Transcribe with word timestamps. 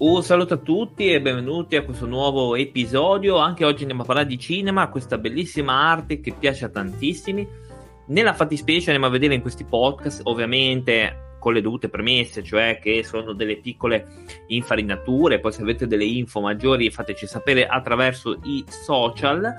Un 0.00 0.22
saluto 0.22 0.54
a 0.54 0.58
tutti 0.58 1.10
e 1.10 1.20
benvenuti 1.20 1.74
a 1.74 1.82
questo 1.82 2.06
nuovo 2.06 2.54
episodio. 2.54 3.38
Anche 3.38 3.64
oggi 3.64 3.80
andiamo 3.80 4.02
a 4.02 4.06
parlare 4.06 4.28
di 4.28 4.38
cinema, 4.38 4.90
questa 4.90 5.18
bellissima 5.18 5.72
arte 5.72 6.20
che 6.20 6.34
piace 6.38 6.66
a 6.66 6.68
tantissimi. 6.68 7.44
Nella 8.06 8.32
fattispecie 8.32 8.92
andiamo 8.92 9.06
a 9.06 9.10
vedere 9.10 9.34
in 9.34 9.40
questi 9.40 9.64
podcast, 9.64 10.20
ovviamente 10.22 11.36
con 11.40 11.52
le 11.52 11.60
dovute 11.60 11.88
premesse, 11.88 12.44
cioè 12.44 12.78
che 12.80 13.02
sono 13.02 13.32
delle 13.32 13.56
piccole 13.56 14.06
infarinature. 14.46 15.40
Poi 15.40 15.50
se 15.50 15.62
avete 15.62 15.88
delle 15.88 16.04
info 16.04 16.40
maggiori 16.40 16.92
fateci 16.92 17.26
sapere 17.26 17.66
attraverso 17.66 18.38
i 18.44 18.64
social. 18.68 19.52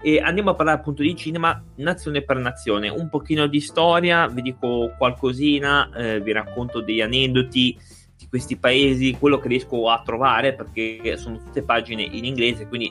E 0.00 0.20
andiamo 0.20 0.52
a 0.52 0.54
parlare 0.54 0.78
appunto 0.78 1.02
di 1.02 1.14
cinema 1.14 1.62
nazione 1.76 2.22
per 2.22 2.38
nazione, 2.38 2.88
un 2.88 3.10
pochino 3.10 3.46
di 3.46 3.60
storia, 3.60 4.26
vi 4.26 4.40
dico 4.40 4.94
qualcosina, 4.96 5.90
eh, 5.94 6.20
vi 6.22 6.32
racconto 6.32 6.80
degli 6.80 7.02
aneddoti 7.02 8.00
questi 8.32 8.56
paesi 8.56 9.14
quello 9.18 9.38
che 9.38 9.48
riesco 9.48 9.90
a 9.90 10.00
trovare 10.02 10.54
perché 10.54 11.18
sono 11.18 11.36
tutte 11.36 11.62
pagine 11.62 12.00
in 12.00 12.24
inglese, 12.24 12.66
quindi 12.66 12.90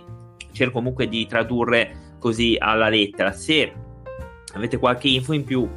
cerco 0.52 0.74
comunque 0.74 1.08
di 1.08 1.26
tradurre 1.26 2.14
così 2.20 2.58
alla 2.60 2.90
lettera. 2.90 3.32
Se 3.32 3.74
avete 4.54 4.78
qualche 4.78 5.08
info 5.08 5.34
in 5.34 5.44
più, 5.44 5.68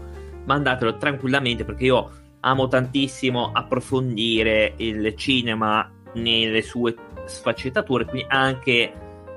mandatelo 0.45 0.98
tranquillamente 0.98 1.64
perché 1.64 1.84
io 1.84 2.10
amo 2.41 2.69
tantissimo 2.69 3.52
approfondire 3.55 4.74
il 4.77 5.16
cinema 5.16 5.91
nelle 6.12 6.60
sue 6.60 6.94
sfaccettature, 7.24 8.05
quindi 8.05 8.27
anche 8.28 8.92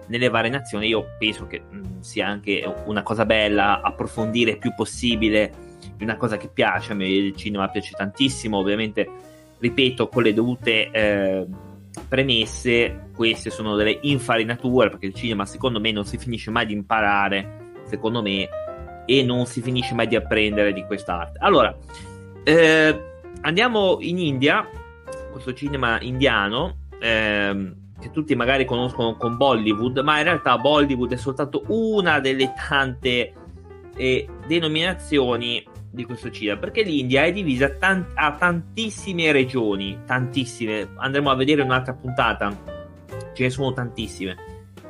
nelle 0.08 0.28
varie 0.28 0.52
nazioni. 0.52 0.88
Io 0.88 1.06
penso 1.18 1.48
che 1.48 1.62
mm, 1.74 2.02
sia 2.02 2.28
anche 2.28 2.70
una 2.84 3.02
cosa 3.02 3.26
bella 3.26 3.80
approfondire 3.80 4.52
il 4.52 4.58
più 4.58 4.74
possibile 4.76 5.54
una 6.02 6.18
cosa 6.18 6.36
che 6.36 6.50
piace. 6.50 6.92
A 6.92 6.96
me 6.96 7.08
il 7.08 7.34
cinema 7.34 7.70
piace 7.70 7.94
tantissimo, 7.96 8.58
ovviamente 8.58 9.36
ripeto, 9.60 10.08
con 10.08 10.24
le 10.24 10.34
dovute 10.34 10.90
eh, 10.92 11.46
premesse, 12.08 13.10
queste 13.16 13.50
sono 13.50 13.76
delle 13.76 13.98
infarinature, 14.02 14.90
perché 14.90 15.08
il 15.08 15.14
cinema 15.14 15.46
secondo 15.46 15.80
me 15.80 15.92
non 15.92 16.06
si 16.06 16.18
finisce 16.18 16.52
mai 16.52 16.66
di 16.66 16.74
imparare, 16.74 17.74
secondo 17.86 18.22
me, 18.22 18.48
e 19.06 19.24
non 19.24 19.46
si 19.46 19.62
finisce 19.62 19.94
mai 19.96 20.08
di 20.08 20.16
apprendere 20.16 20.74
di 20.74 20.84
quest'arte. 20.84 21.40
Allora, 21.42 21.76
eh, 22.44 23.02
andiamo 23.42 23.98
in 24.02 24.20
India, 24.20 24.68
questo 25.32 25.54
cinema 25.54 26.00
indiano, 26.02 26.88
eh, 27.00 27.74
che 28.00 28.12
tutti 28.12 28.36
magari 28.36 28.66
conoscono 28.66 29.16
con 29.16 29.38
Bollywood, 29.38 30.00
ma 30.00 30.18
in 30.18 30.26
realtà 30.26 30.58
Bollywood 30.58 31.14
è 31.14 31.18
soltanto 31.18 31.64
una 31.68 32.20
delle 32.20 32.54
tante 32.56 33.34
eh, 33.96 34.28
denominazioni 34.46 35.66
di 35.98 36.06
questo 36.06 36.32
cinema 36.32 36.60
perché 36.60 36.84
l'India 36.84 37.26
è 37.26 37.34
divisa 37.34 37.70
tant- 37.72 38.12
a 38.14 38.34
tantissime 38.34 39.32
regioni, 39.32 40.00
tantissime, 40.06 40.92
andremo 40.96 41.30
a 41.30 41.36
vedere 41.36 41.64
un'altra 41.64 41.94
puntata, 41.94 42.56
ce 43.34 43.44
ne 43.44 43.50
sono 43.50 43.74
tantissime. 43.74 44.36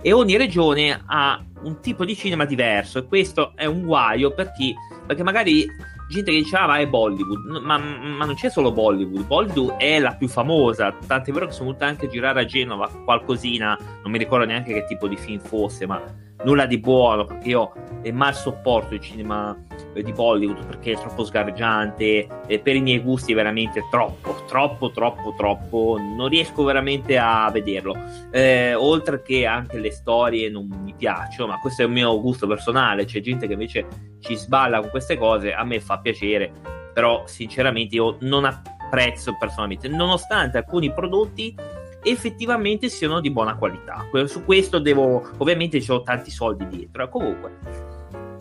E 0.02 0.12
ogni 0.12 0.38
regione 0.38 1.02
ha 1.08 1.44
un 1.64 1.80
tipo 1.80 2.06
di 2.06 2.16
cinema 2.16 2.46
diverso 2.46 3.00
e 3.00 3.08
questo 3.08 3.54
è 3.56 3.66
un 3.66 3.84
guaio 3.84 4.32
per 4.34 4.52
chi, 4.52 4.76
perché 5.06 5.24
magari 5.24 5.66
gente 6.10 6.32
che 6.32 6.38
diceva 6.38 6.74
ah, 6.74 6.78
è 6.78 6.88
Bollywood, 6.88 7.62
ma, 7.64 7.78
ma, 7.78 8.26
non 8.26 8.36
c'è 8.36 8.50
solo 8.50 8.72
Bollywood, 8.72 9.26
Bollywood 9.26 9.78
è 9.78 10.00
la 10.00 10.14
più 10.16 10.28
famosa, 10.28 10.94
tant'è 11.06 11.32
vero 11.32 11.48
che 11.48 11.52
sono 11.52 11.68
venuta 11.68 11.86
anche 11.86 12.06
a 12.06 12.10
girare 12.10 12.42
a 12.42 12.46
Genova 12.46 12.90
qualcosina, 13.04 13.78
non 14.04 14.12
mi 14.12 14.18
ricordo 14.18 14.46
neanche 14.46 14.74
che 14.74 14.86
tipo 14.86 15.08
di 15.08 15.18
film 15.18 15.40
fosse, 15.40 15.86
ma 15.86 16.02
nulla 16.44 16.66
di 16.66 16.78
buono 16.78 17.26
perché 17.26 17.50
io 17.50 17.74
mal 18.12 18.36
sopporto 18.36 18.94
il 18.94 19.02
cinema 19.02 19.58
di 20.04 20.12
Bollywood 20.12 20.66
perché 20.66 20.94
è 20.94 20.96
troppo 20.96 21.24
sgargiante 21.24 22.28
e 22.48 22.60
per 22.60 22.76
i 22.76 22.82
miei 22.82 23.00
gusti 23.00 23.32
è 23.32 23.36
veramente 23.36 23.84
troppo 23.90 24.44
troppo 24.48 24.92
troppo 24.92 25.34
troppo 25.38 25.98
non 26.00 26.28
riesco 26.28 26.64
veramente 26.64 27.18
a 27.18 27.50
vederlo 27.52 27.96
eh, 28.32 28.74
oltre 28.74 29.22
che 29.22 29.46
anche 29.46 29.80
le 29.80 29.92
storie 29.92 30.50
non 30.50 30.68
mi 30.68 30.94
piacciono 30.96 31.52
ma 31.52 31.60
questo 31.60 31.84
è 31.84 31.86
un 31.86 31.94
mio 31.94 32.20
gusto 32.22 32.48
personale 32.48 33.06
c'è 33.06 33.20
gente 33.20 33.48
che 33.48 33.54
invece 33.54 33.88
ci 34.20 34.36
sballa 34.36 34.80
con 34.80 34.90
queste 34.90 35.18
cose 35.18 35.54
a 35.54 35.64
me 35.64 35.80
fa 35.80 36.00
piacere 36.00 36.52
però 36.94 37.24
sinceramente 37.26 37.96
io 37.96 38.18
non 38.22 38.46
apprezzo 38.46 39.36
personalmente 39.38 39.88
nonostante 39.88 40.58
alcuni 40.58 40.92
prodotti 40.92 41.56
effettivamente 42.04 42.90
siano 42.90 43.20
di 43.20 43.32
buona 43.32 43.56
qualità. 43.56 44.08
Su 44.26 44.44
questo 44.44 44.80
devo, 44.80 45.30
ovviamente 45.38 45.82
ci 45.82 45.92
ho 45.92 46.02
tanti 46.02 46.32
soldi 46.32 46.68
dietro. 46.68 47.10
Comunque, 47.10 47.58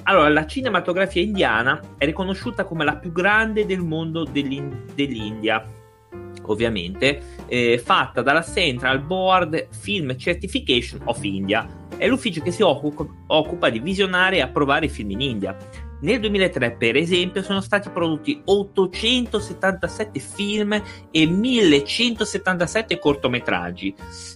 allora, 0.09 0.29
la 0.29 0.47
cinematografia 0.47 1.21
indiana 1.21 1.81
è 1.99 2.05
riconosciuta 2.05 2.65
come 2.65 2.85
la 2.85 2.97
più 2.97 3.11
grande 3.11 3.67
del 3.67 3.81
mondo 3.81 4.23
dell'In- 4.25 4.85
dell'India, 4.95 5.65
ovviamente, 6.43 7.21
eh, 7.47 7.81
fatta 7.85 8.23
dalla 8.23 8.43
Central 8.43 9.01
Board 9.01 9.69
Film 9.71 10.17
Certification 10.17 11.01
of 11.05 11.23
India. 11.25 11.67
È 11.97 12.07
l'ufficio 12.07 12.41
che 12.41 12.53
si 12.53 12.63
occupa, 12.63 13.05
occupa 13.27 13.69
di 13.69 13.81
visionare 13.81 14.37
e 14.37 14.43
approvare 14.43 14.87
i 14.87 14.91
film 14.91 15.11
in 15.11 15.21
India. 15.23 15.57
Nel 16.03 16.21
2003, 16.21 16.77
per 16.77 16.95
esempio, 16.95 17.43
sono 17.43 17.61
stati 17.61 17.89
prodotti 17.89 18.41
877 18.45 20.21
film 20.21 20.81
e 21.11 21.27
1177 21.27 22.99
cortometraggi. 23.01 23.93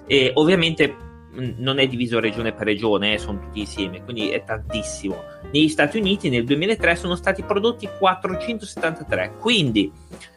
E 0.06 0.32
ovviamente 0.34 1.09
non 1.33 1.79
è 1.79 1.87
diviso 1.87 2.19
regione 2.19 2.53
per 2.53 2.67
regione, 2.67 3.15
eh, 3.15 3.19
sono 3.19 3.41
tutti 3.41 3.61
insieme, 3.61 4.03
quindi 4.03 4.31
è 4.31 4.43
tantissimo. 4.45 5.17
Negli 5.53 5.69
Stati 5.69 5.99
Uniti 5.99 6.29
nel 6.29 6.45
2003 6.45 6.97
sono 6.97 7.15
stati 7.15 7.43
prodotti 7.43 7.89
473, 7.99 9.35
quindi 9.39 9.91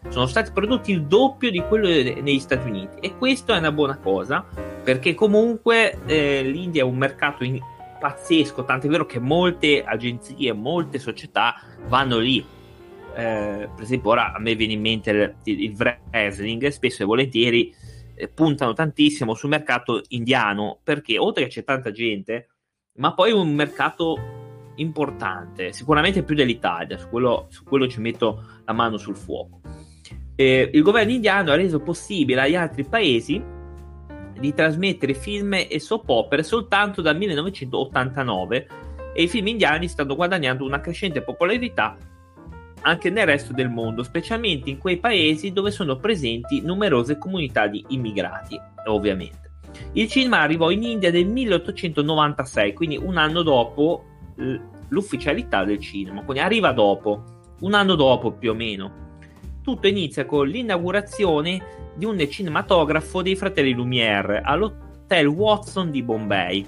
sono 0.09 0.25
stati 0.27 0.51
prodotti 0.51 0.91
il 0.91 1.03
doppio 1.03 1.49
di 1.49 1.61
quello 1.61 1.87
negli 1.87 2.39
Stati 2.39 2.67
Uniti 2.67 2.99
e 2.99 3.15
questo 3.17 3.53
è 3.53 3.57
una 3.57 3.71
buona 3.71 3.97
cosa 3.97 4.45
perché 4.83 5.15
comunque 5.15 5.99
eh, 6.05 6.43
l'India 6.43 6.81
è 6.81 6.85
un 6.85 6.97
mercato 6.97 7.43
in, 7.43 7.59
pazzesco, 8.03 8.65
tant'è 8.65 8.89
vero 8.89 9.05
che 9.05 9.19
molte 9.19 9.81
agenzie, 9.81 10.51
molte 10.51 10.99
società 10.99 11.55
vanno 11.87 12.19
lì. 12.19 12.45
Eh, 13.15 13.69
per 13.73 13.81
esempio, 13.83 14.09
ora 14.09 14.33
a 14.33 14.39
me 14.39 14.55
viene 14.55 14.73
in 14.73 14.81
mente 14.81 15.09
il, 15.11 15.35
il 15.43 15.73
wrestling, 15.77 16.67
spesso 16.67 17.03
e 17.03 17.05
volentieri 17.05 17.73
eh, 18.15 18.27
puntano 18.27 18.73
tantissimo 18.73 19.33
sul 19.33 19.49
mercato 19.49 20.01
indiano 20.09 20.79
perché 20.83 21.17
oltre 21.17 21.43
che 21.43 21.49
c'è 21.49 21.63
tanta 21.63 21.91
gente, 21.91 22.49
ma 22.97 23.13
poi 23.13 23.31
è 23.31 23.33
un 23.33 23.53
mercato 23.53 24.17
importante, 24.75 25.71
sicuramente 25.71 26.23
più 26.23 26.35
dell'Italia, 26.35 26.97
su 26.97 27.07
quello, 27.09 27.47
su 27.49 27.63
quello 27.63 27.87
ci 27.87 27.99
metto 27.99 28.43
la 28.65 28.73
mano 28.73 28.97
sul 28.97 29.15
fuoco. 29.15 29.61
Eh, 30.35 30.69
il 30.73 30.81
governo 30.81 31.11
indiano 31.11 31.51
ha 31.51 31.55
reso 31.55 31.79
possibile 31.79 32.41
agli 32.41 32.55
altri 32.55 32.83
paesi 32.83 33.41
di 34.39 34.53
trasmettere 34.53 35.13
film 35.13 35.53
e 35.53 35.79
soap 35.79 36.09
opere 36.09 36.43
soltanto 36.43 37.01
dal 37.01 37.15
1989 37.17 38.67
e 39.13 39.23
i 39.23 39.27
film 39.27 39.47
indiani 39.47 39.87
stanno 39.87 40.15
guadagnando 40.15 40.65
una 40.65 40.81
crescente 40.81 41.21
popolarità 41.21 41.95
anche 42.83 43.09
nel 43.09 43.25
resto 43.25 43.53
del 43.53 43.69
mondo, 43.69 44.03
specialmente 44.03 44.69
in 44.69 44.77
quei 44.77 44.97
paesi 44.97 45.51
dove 45.51 45.71
sono 45.71 45.97
presenti 45.97 46.61
numerose 46.61 47.17
comunità 47.17 47.67
di 47.67 47.83
immigrati, 47.89 48.59
ovviamente. 48.87 49.51
Il 49.93 50.07
cinema 50.07 50.39
arrivò 50.39 50.69
in 50.69 50.83
India 50.83 51.11
nel 51.11 51.27
1896, 51.27 52.73
quindi 52.73 52.97
un 52.97 53.17
anno 53.17 53.41
dopo 53.41 54.05
l'ufficialità 54.89 55.63
del 55.63 55.79
cinema, 55.79 56.23
quindi 56.23 56.43
arriva 56.43 56.71
dopo, 56.71 57.23
un 57.61 57.73
anno 57.73 57.95
dopo 57.95 58.31
più 58.31 58.51
o 58.51 58.53
meno. 58.53 59.01
Tutto 59.61 59.87
inizia 59.87 60.25
con 60.25 60.47
l'inaugurazione 60.47 61.61
di 61.95 62.05
un 62.05 62.17
cinematografo 62.29 63.21
dei 63.21 63.35
fratelli 63.35 63.73
Lumière 63.73 64.41
all'Hotel 64.43 65.27
Watson 65.27 65.89
di 65.89 66.03
Bombay, 66.03 66.65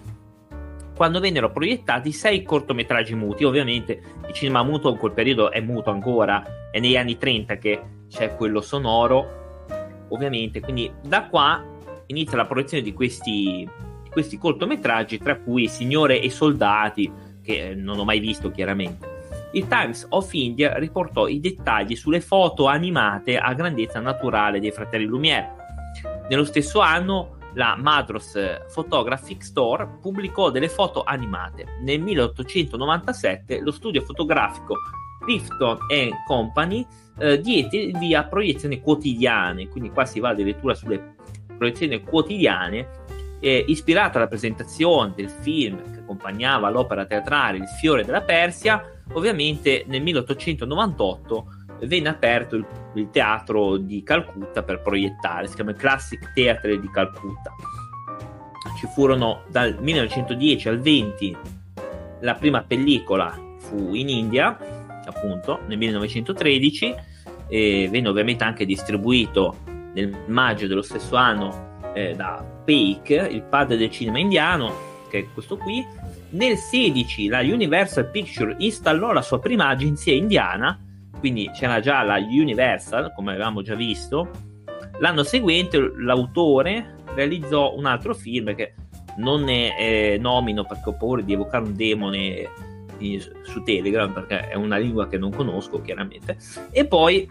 quando 0.96 1.20
vennero 1.20 1.52
proiettati 1.52 2.12
sei 2.12 2.44
cortometraggi 2.44 3.16
muti. 3.16 3.44
Ovviamente 3.44 4.02
il 4.28 4.34
cinema 4.34 4.64
muto 4.64 4.90
in 4.90 4.98
quel 4.98 5.12
periodo 5.12 5.52
è 5.52 5.60
muto 5.60 5.92
ancora, 5.92 6.70
è 6.72 6.80
negli 6.80 6.98
anni 6.98 7.18
30 7.18 7.58
che 7.58 7.82
c'è 8.10 8.36
quello 8.36 8.62
sonoro, 8.62 10.06
ovviamente. 10.10 10.62
Quindi 10.62 10.92
da 11.04 11.26
qua 11.26 11.64
inizia 12.08 12.38
la 12.38 12.46
proiezione 12.46 12.84
di 12.84 12.94
questi, 12.94 13.68
di 14.04 14.10
questi 14.10 14.38
cortometraggi, 14.38 15.18
tra 15.18 15.38
cui 15.38 15.68
Signore 15.68 16.22
e 16.22 16.30
Soldati, 16.30 17.12
che 17.44 17.76
non 17.76 18.00
ho 18.00 18.06
mai 18.06 18.20
visto 18.20 18.50
chiaramente 18.50 19.14
il 19.56 19.68
Times 19.68 20.06
of 20.10 20.34
India 20.34 20.78
riportò 20.78 21.28
i 21.28 21.40
dettagli 21.40 21.96
sulle 21.96 22.20
foto 22.20 22.68
animate 22.68 23.38
a 23.38 23.54
grandezza 23.54 24.00
naturale 24.00 24.60
dei 24.60 24.72
fratelli 24.72 25.06
Lumière. 25.06 25.56
Nello 26.30 26.44
stesso 26.44 26.80
anno 26.80 27.35
la 27.56 27.76
Madros 27.78 28.38
Photographic 28.74 29.44
Store 29.44 29.98
pubblicò 30.02 30.52
delle 30.52 30.70
foto 30.70 31.04
animate. 31.04 31.80
Nel 31.82 32.02
1897 32.02 33.62
lo 33.62 33.72
studio 33.72 34.02
fotografico 34.02 34.76
Clifton 35.20 35.80
Company 36.28 36.86
eh, 37.18 37.40
diede 37.42 37.92
via 37.98 38.26
proiezioni 38.26 38.80
quotidiane, 38.80 39.68
quindi 39.68 39.90
qua 39.90 40.06
si 40.06 40.20
va 40.20 40.30
addirittura 40.30 40.74
sulle 40.74 41.16
proiezioni 41.58 42.02
quotidiane, 42.04 43.04
eh, 43.40 43.66
ispirata 43.68 44.18
alla 44.18 44.28
presentazione 44.28 45.14
del 45.16 45.30
film 45.30 45.82
che 45.92 46.00
accompagnava 46.00 46.70
l'opera 46.70 47.06
teatrale 47.06 47.58
Il 47.58 47.68
fiore 47.68 48.04
della 48.04 48.22
Persia, 48.22 48.96
Ovviamente 49.14 49.86
nel 49.88 50.02
1898 50.02 51.55
venne 51.82 52.10
aperto 52.10 52.56
il, 52.56 52.66
il 52.96 53.10
teatro 53.10 53.78
di 53.78 54.04
Calcutta 54.04 54.64
per 54.64 54.82
proiettare, 54.82 55.48
si 55.48 55.56
chiama 55.56 55.74
Classic 55.74 56.32
Theatre 56.34 56.80
di 56.80 56.90
Calcutta. 56.90 57.54
Ci 58.80 58.88
furono 58.88 59.44
dal 59.50 59.78
1910 59.80 60.70
al 60.70 60.80
20 60.80 61.38
la 62.22 62.34
prima 62.34 62.64
pellicola 62.64 63.40
fu 63.60 63.94
in 63.94 64.10
India, 64.10 64.58
appunto, 65.06 65.62
nel 65.68 65.78
1913, 65.78 66.96
e 67.48 67.88
venne 67.90 68.08
ovviamente 68.08 68.44
anche 68.44 68.66
distribuito 68.66 69.58
nel 69.94 70.14
maggio 70.28 70.68
dello 70.68 70.82
stesso 70.82 71.16
anno 71.16 71.92
eh, 71.94 72.14
da 72.16 72.44
Peik, 72.66 73.10
il 73.10 73.44
padre 73.44 73.78
del 73.78 73.92
cinema 73.92 74.20
indiano, 74.20 74.74
che 75.10 75.20
è 75.20 75.26
questo 75.34 75.58
qui. 75.58 75.86
Nel 76.32 76.58
16 76.58 77.28
la 77.28 77.40
Universal 77.40 78.10
Picture 78.10 78.56
installò 78.60 79.12
la 79.12 79.22
sua 79.22 79.40
prima 79.40 79.68
agenzia 79.68 80.14
indiana, 80.14 80.78
quindi 81.20 81.50
c'era 81.54 81.80
già 81.80 82.02
la 82.04 82.18
Universal, 82.18 83.12
come 83.14 83.32
avevamo 83.32 83.62
già 83.62 83.76
visto. 83.76 84.30
L'anno 85.00 85.24
seguente 85.24 85.92
l'autore 85.98 86.96
realizzò 87.16 87.76
un 87.76 87.86
altro 87.86 88.14
film 88.14 88.56
che 88.56 88.74
non 89.18 89.44
ne 89.44 89.78
eh, 89.78 90.18
nomino 90.18 90.66
perché 90.66 90.90
ho 90.90 90.98
paura 90.98 91.22
di 91.22 91.34
evocare 91.34 91.64
un 91.64 91.76
demone 91.76 92.50
di, 92.98 93.22
su 93.44 93.64
Telegram 93.64 94.12
perché 94.12 94.50
è 94.50 94.56
una 94.56 94.78
lingua 94.78 95.08
che 95.08 95.18
non 95.18 95.32
conosco 95.32 95.82
chiaramente 95.82 96.38
e 96.72 96.86
poi 96.86 97.28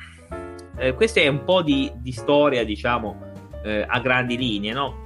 eh, 0.77 0.95
questa 0.95 1.21
è 1.21 1.27
un 1.27 1.45
po' 1.45 1.63
di, 1.63 1.91
di 1.97 2.13
storia 2.13 2.65
diciamo 2.65 3.33
eh, 3.63 3.85
a 3.87 4.01
grandi 4.01 4.37
linee 4.37 4.73
no? 4.73 5.04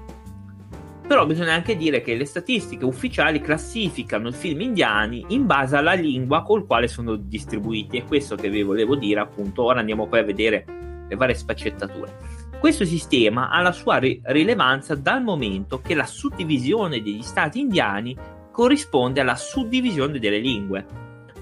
Però 1.09 1.27
bisogna 1.27 1.55
anche 1.55 1.77
dire 1.77 2.03
che 2.03 2.15
le 2.15 2.27
statistiche 2.27 2.85
ufficiali 2.85 3.41
classificano 3.41 4.29
i 4.29 4.33
film 4.33 4.61
indiani 4.61 5.25
in 5.29 5.47
base 5.47 5.75
alla 5.75 5.95
lingua 5.95 6.43
col 6.43 6.67
quale 6.67 6.87
sono 6.87 7.17
distribuiti 7.17 7.97
è 7.97 8.05
questo 8.05 8.37
che 8.37 8.51
vi 8.51 8.63
volevo 8.63 8.95
dire 8.95 9.19
appunto 9.19 9.65
ora 9.65 9.81
andiamo 9.81 10.07
poi 10.07 10.21
a 10.21 10.25
vedere 10.25 10.65
le 11.09 11.17
varie 11.17 11.35
sfaccettature 11.35 12.39
questo 12.59 12.85
sistema 12.85 13.51
ha 13.51 13.63
la 13.63 13.71
sua 13.71 13.99
ri- 13.99 14.21
rilevanza 14.25 14.97
dal 14.97 15.23
momento 15.23 15.81
che 15.81 15.95
la 15.95 16.07
suddivisione 16.07 17.01
degli 17.01 17.23
stati 17.23 17.61
indiani 17.61 18.17
corrisponde 18.51 19.21
alla 19.21 19.37
suddivisione 19.37 20.19
delle 20.19 20.39
lingue. 20.39 20.85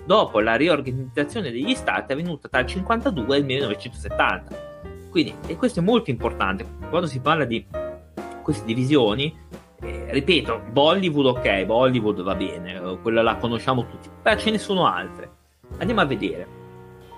Dopo 0.05 0.41
la 0.41 0.57
riorganizzazione 0.57 1.51
degli 1.51 1.75
stati 1.75 2.13
avvenuta 2.13 2.49
tra 2.49 2.61
il 2.61 2.67
52 2.67 3.35
e 3.35 3.39
il 3.39 3.45
1970. 3.47 4.75
Quindi, 5.09 5.35
e 5.47 5.57
questo 5.57 5.81
è 5.81 5.83
molto 5.83 6.11
importante, 6.11 6.67
quando 6.91 7.07
si 7.07 7.21
parla 7.21 7.47
di 7.47 7.67
queste 8.43 8.67
divisioni, 8.67 9.35
eh, 9.87 10.13
ripeto, 10.13 10.65
Bollywood 10.71 11.27
ok, 11.27 11.65
Bollywood 11.65 12.23
va 12.23 12.35
bene, 12.35 12.99
quella 13.03 13.23
la 13.23 13.37
conosciamo 13.37 13.87
tutti, 13.87 14.09
ma 14.23 14.37
ce 14.37 14.51
ne 14.51 14.59
sono 14.59 14.87
altre. 14.87 15.31
Andiamo 15.79 16.01
a 16.01 16.07
vedere. 16.07 16.47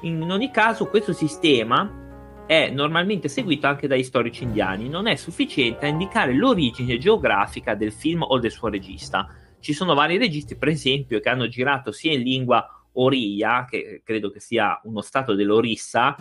In 0.03 0.31
ogni 0.31 0.51
caso 0.51 0.87
questo 0.87 1.13
sistema 1.13 2.45
è 2.47 2.71
normalmente 2.71 3.29
seguito 3.29 3.67
anche 3.67 3.87
dai 3.87 4.05
storici 4.05 4.45
indiani, 4.45 4.89
non 4.89 5.07
è 5.07 5.17
sufficiente 5.17 5.87
a 5.87 5.89
indicare 5.89 6.35
l'origine 6.35 6.99
geografica 6.99 7.75
del 7.75 7.93
film 7.93 8.23
o 8.23 8.39
del 8.39 8.51
suo 8.51 8.69
regista. 8.69 9.29
Ci 9.61 9.73
sono 9.73 9.95
vari 9.95 10.19
registi, 10.19 10.57
per 10.57 10.69
esempio, 10.69 11.21
che 11.21 11.29
hanno 11.29 11.49
girato 11.49 11.91
sia 11.91 12.13
in 12.13 12.23
lingua 12.23 12.67
Oriya, 12.93 13.67
che 13.69 14.03
credo 14.05 14.31
che 14.31 14.41
sia 14.41 14.81
uno 14.85 15.01
stato 15.01 15.35
dell'Orissa, 15.35 16.17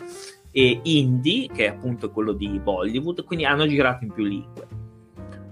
e 0.52 0.80
Hindi, 0.84 1.50
che 1.54 1.66
è 1.66 1.70
appunto 1.70 2.10
quello 2.12 2.34
di 2.34 2.60
Bollywood, 2.60 3.24
quindi 3.24 3.46
hanno 3.46 3.68
girato 3.68 4.04
in 4.04 4.12
più 4.12 4.24
lingue. 4.24 4.87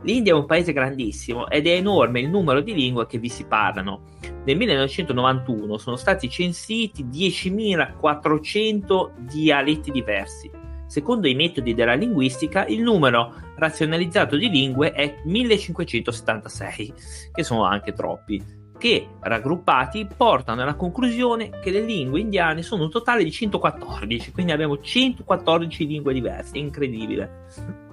L'India 0.05 0.31
è 0.33 0.35
un 0.35 0.45
paese 0.45 0.71
grandissimo 0.71 1.49
ed 1.49 1.67
è 1.67 1.71
enorme 1.71 2.21
il 2.21 2.29
numero 2.29 2.61
di 2.61 2.73
lingue 2.73 3.07
che 3.07 3.17
vi 3.17 3.27
si 3.27 3.43
parlano. 3.45 4.13
Nel 4.45 4.55
1991 4.55 5.77
sono 5.77 5.97
stati 5.97 6.29
censiti 6.29 7.03
10.400 7.05 9.11
dialetti 9.17 9.91
diversi 9.91 10.63
Secondo 10.87 11.27
i 11.27 11.33
metodi 11.33 11.73
della 11.73 11.95
linguistica, 11.95 12.65
il 12.67 12.81
numero 12.81 13.33
razionalizzato 13.57 14.37
di 14.37 14.49
lingue 14.49 14.91
è 14.91 15.21
1576, 15.23 16.93
che 17.33 17.43
sono 17.43 17.65
anche 17.65 17.91
troppi, 17.91 18.41
che 18.77 19.07
raggruppati 19.19 20.07
portano 20.15 20.61
alla 20.61 20.75
conclusione 20.75 21.49
che 21.61 21.71
le 21.71 21.81
lingue 21.81 22.19
indiane 22.19 22.61
sono 22.61 22.83
un 22.83 22.91
totale 22.91 23.23
di 23.23 23.31
114, 23.31 24.31
quindi 24.31 24.51
abbiamo 24.51 24.79
114 24.79 25.87
lingue 25.87 26.13
diverse, 26.13 26.57
incredibile. 26.57 27.83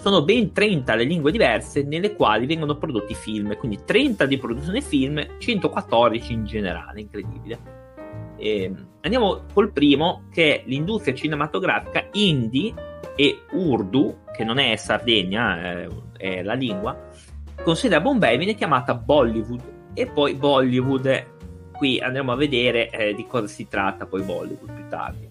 Sono 0.00 0.24
ben 0.24 0.50
30 0.50 0.94
le 0.94 1.04
lingue 1.04 1.30
diverse 1.30 1.82
nelle 1.82 2.14
quali 2.14 2.46
vengono 2.46 2.78
prodotti 2.78 3.14
film, 3.14 3.54
quindi 3.58 3.80
30 3.84 4.24
di 4.24 4.38
produzione 4.38 4.80
film, 4.80 5.22
114 5.36 6.32
in 6.32 6.46
generale, 6.46 7.02
incredibile. 7.02 7.58
Eh, 8.38 8.72
andiamo 9.02 9.42
col 9.52 9.70
primo, 9.72 10.22
che 10.32 10.54
è 10.54 10.62
l'industria 10.64 11.14
cinematografica 11.14 12.08
hindi 12.12 12.72
e 13.14 13.42
urdu, 13.50 14.20
che 14.34 14.42
non 14.42 14.58
è 14.58 14.74
Sardegna, 14.76 15.60
è, 15.60 15.88
è 16.16 16.42
la 16.42 16.54
lingua, 16.54 16.98
con 17.62 17.76
sede 17.76 17.96
a 17.96 18.00
Bombay 18.00 18.38
viene 18.38 18.54
chiamata 18.54 18.94
Bollywood. 18.94 19.60
E 19.92 20.06
poi 20.06 20.32
Bollywood, 20.32 21.26
qui 21.72 22.00
andremo 22.00 22.32
a 22.32 22.36
vedere 22.36 22.88
eh, 22.88 23.14
di 23.14 23.26
cosa 23.26 23.48
si 23.48 23.68
tratta 23.68 24.06
poi 24.06 24.22
Bollywood 24.22 24.72
più 24.72 24.86
tardi. 24.88 25.28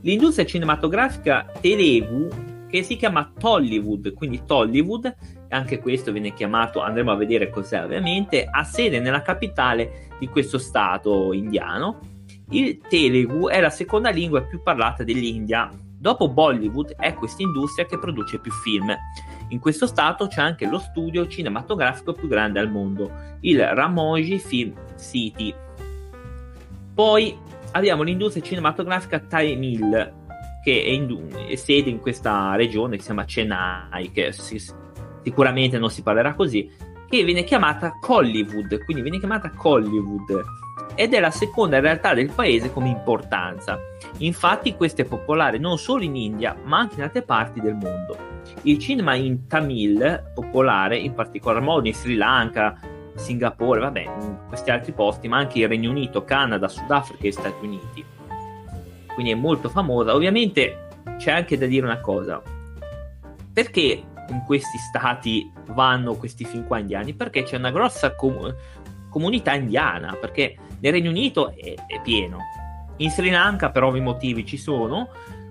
L'industria 0.00 0.46
cinematografica 0.46 1.52
Telugu, 1.60 2.54
che 2.68 2.82
si 2.82 2.96
chiama 2.96 3.32
Tollywood, 3.38 4.12
quindi 4.14 4.42
Tollywood, 4.44 5.14
anche 5.48 5.78
questo 5.78 6.12
viene 6.12 6.34
chiamato, 6.34 6.80
andremo 6.80 7.12
a 7.12 7.16
vedere 7.16 7.50
cos'è 7.50 7.82
ovviamente, 7.82 8.46
ha 8.50 8.64
sede 8.64 9.00
nella 9.00 9.22
capitale 9.22 10.08
di 10.18 10.28
questo 10.28 10.58
stato 10.58 11.32
indiano 11.32 12.14
il 12.50 12.78
Telugu 12.78 13.48
è 13.48 13.60
la 13.60 13.70
seconda 13.70 14.10
lingua 14.10 14.42
più 14.42 14.62
parlata 14.62 15.02
dell'India. 15.02 15.68
Dopo 15.98 16.28
Bollywood 16.28 16.94
è 16.96 17.14
questa 17.14 17.42
industria 17.42 17.86
che 17.86 17.98
produce 17.98 18.38
più 18.38 18.52
film. 18.52 18.94
In 19.48 19.58
questo 19.58 19.86
stato 19.86 20.28
c'è 20.28 20.42
anche 20.42 20.66
lo 20.66 20.78
studio 20.78 21.26
cinematografico 21.26 22.12
più 22.12 22.28
grande 22.28 22.60
al 22.60 22.70
mondo, 22.70 23.10
il 23.40 23.66
Ramoji 23.66 24.38
Film 24.38 24.74
City. 24.96 25.52
Poi 26.94 27.36
abbiamo 27.72 28.04
l'industria 28.04 28.44
cinematografica 28.44 29.18
Tamil, 29.18 30.14
che 30.66 30.82
è, 30.82 30.88
in, 30.88 31.28
è 31.48 31.54
sede 31.54 31.90
in 31.90 32.00
questa 32.00 32.56
regione 32.56 32.96
che 32.96 33.02
si 33.02 33.06
chiama 33.06 33.24
Chennai, 33.24 34.10
che 34.10 34.32
si, 34.32 34.60
sicuramente 35.22 35.78
non 35.78 35.90
si 35.90 36.02
parlerà 36.02 36.34
così, 36.34 36.68
che 37.08 37.22
viene 37.22 37.44
chiamata 37.44 37.96
Collywood, 38.00 38.82
quindi 38.82 39.00
viene 39.00 39.20
chiamata 39.20 39.48
Collywood 39.50 40.44
ed 40.96 41.14
è 41.14 41.20
la 41.20 41.30
seconda 41.30 41.78
realtà 41.78 42.14
del 42.14 42.32
paese 42.32 42.72
come 42.72 42.88
importanza. 42.88 43.78
Infatti 44.18 44.74
questo 44.74 45.02
è 45.02 45.04
popolare 45.04 45.58
non 45.58 45.78
solo 45.78 46.02
in 46.02 46.16
India, 46.16 46.56
ma 46.64 46.78
anche 46.78 46.96
in 46.96 47.02
altre 47.02 47.22
parti 47.22 47.60
del 47.60 47.74
mondo. 47.74 48.16
Il 48.62 48.80
cinema 48.80 49.14
in 49.14 49.46
Tamil, 49.46 50.32
popolare 50.34 50.98
in 50.98 51.14
particolar 51.14 51.62
modo 51.62 51.86
in 51.86 51.94
Sri 51.94 52.16
Lanka, 52.16 52.76
Singapore, 53.14 53.78
vabbè, 53.78 54.00
in 54.00 54.38
questi 54.48 54.72
altri 54.72 54.90
posti, 54.90 55.28
ma 55.28 55.36
anche 55.36 55.60
il 55.60 55.68
Regno 55.68 55.90
Unito, 55.90 56.24
Canada, 56.24 56.66
Sudafrica 56.66 57.28
e 57.28 57.30
Stati 57.32 57.64
Uniti. 57.64 58.14
Quindi 59.16 59.32
è 59.32 59.34
molto 59.34 59.70
famosa. 59.70 60.14
Ovviamente 60.14 60.88
c'è 61.16 61.30
anche 61.30 61.56
da 61.56 61.64
dire 61.64 61.86
una 61.86 62.00
cosa. 62.00 62.42
Perché 63.50 64.02
in 64.28 64.42
questi 64.44 64.76
stati 64.76 65.50
vanno 65.68 66.16
questi 66.16 66.44
film 66.44 66.66
qua 66.66 66.80
indiani? 66.80 67.14
Perché 67.14 67.42
c'è 67.42 67.56
una 67.56 67.70
grossa 67.70 68.14
com- 68.14 68.54
comunità 69.08 69.54
indiana, 69.54 70.14
perché 70.20 70.54
nel 70.80 70.92
Regno 70.92 71.08
Unito 71.08 71.54
è, 71.56 71.74
è 71.86 72.00
pieno. 72.02 72.40
In 72.98 73.10
Sri 73.10 73.30
Lanka, 73.30 73.70
per 73.70 73.84
ovvi 73.84 74.00
motivi, 74.00 74.44
ci 74.44 74.58
sono. 74.58 75.08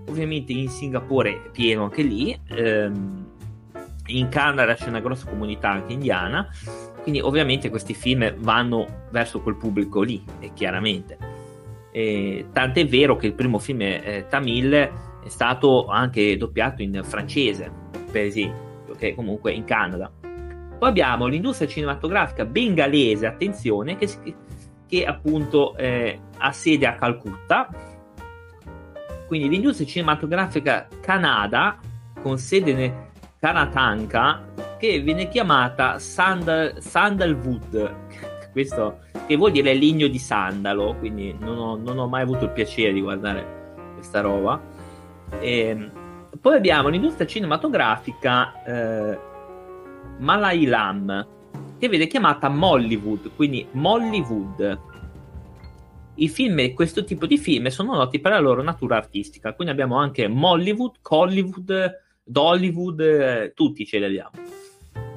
Ovviamente 0.10 0.53
in 0.53 0.69
Singapore 0.69 1.45
è 1.45 1.50
pieno 1.50 1.86
anche 1.86 2.03
lì. 2.03 2.39
Ehm, 2.50 3.31
in 4.07 4.29
Canada 4.29 4.75
c'è 4.75 4.89
una 4.89 5.00
grossa 5.00 5.27
comunità 5.27 5.72
anche 5.72 5.93
indiana. 5.93 6.48
Quindi, 7.01 7.19
ovviamente, 7.22 7.72
questi 7.72 7.95
film 7.95 8.31
vanno 8.38 9.07
verso 9.10 9.41
quel 9.41 9.55
pubblico 9.55 10.03
lì, 10.03 10.24
e 10.39 10.53
chiaramente. 10.53 11.17
E, 11.96 12.48
tant'è 12.52 12.86
vero 12.86 13.16
che 13.16 13.28
il 13.28 13.34
primo 13.36 13.58
film 13.58 13.80
eh, 13.80 14.25
Tamil 14.28 14.74
è 14.74 14.92
stato 15.28 15.86
anche 15.86 16.36
doppiato 16.36 16.82
in 16.82 17.00
francese, 17.06 17.72
per 18.12 18.25
esempio, 18.25 18.96
che 18.98 19.16
comunque 19.16 19.54
in 19.54 19.64
Canada. 19.64 20.12
Poi 20.78 20.90
abbiamo 20.90 21.28
l'industria 21.28 21.70
cinematografica 21.70 22.44
bengalese, 22.44 23.25
attenzione, 23.28 23.96
che, 23.96 24.10
che 24.86 25.06
appunto 25.06 25.74
eh, 25.78 26.20
ha 26.38 26.52
sede 26.52 26.86
a 26.86 26.96
Calcutta. 26.96 27.70
Quindi 29.28 29.48
l'industria 29.48 29.88
cinematografica 29.88 30.90
Canada, 31.00 31.80
con 32.22 32.38
sede 32.38 32.74
nel 32.74 32.94
Kanatanka, 33.40 34.52
che 34.78 35.00
viene 35.00 35.30
chiamata 35.30 35.98
Sandal, 35.98 36.75
Sandalwood, 36.78 37.96
questo 38.52 39.00
che 39.25 39.36
vuol 39.36 39.51
dire 39.51 39.74
legno 39.74 40.08
di 40.08 40.20
sandalo, 40.20 40.96
quindi 40.98 41.36
non 41.39 41.58
ho, 41.58 41.75
non 41.75 41.98
ho 41.98 42.08
mai 42.08 42.22
avuto 42.22 42.46
il 42.46 42.51
piacere 42.51 42.94
di 42.94 43.01
guardare 43.01 43.94
questa 43.94 44.22
roba. 44.22 44.62
E, 45.39 45.60
ehm, 45.60 45.91
poi 46.39 46.55
abbiamo 46.55 46.89
l'industria 46.89 47.25
cinematografica 47.25 48.63
eh, 48.63 49.20
Malayalam, 50.20 51.27
che 51.79 51.89
viene 51.89 52.08
chiamata 52.08 52.50
Mollywood, 52.50 53.32
quindi 53.36 53.65
Mollywood. 53.72 54.79
I 56.17 56.29
film, 56.29 56.74
questo 56.74 57.03
tipo 57.03 57.25
di 57.25 57.38
film 57.38 57.67
sono 57.67 57.96
noti 57.96 58.20
per 58.20 58.32
la 58.32 58.39
loro 58.39 58.62
natura 58.62 58.96
artistica, 58.96 59.53
quindi 59.53 59.74
abbiamo 59.74 59.98
anche 59.98 60.27
Mollywood, 60.27 60.98
Hollywood, 61.01 62.01
Dollywood, 62.24 63.00
eh, 63.00 63.53
tutti 63.53 63.86
ce 63.86 64.00
li 64.00 64.05
abbiamo. 64.05 64.32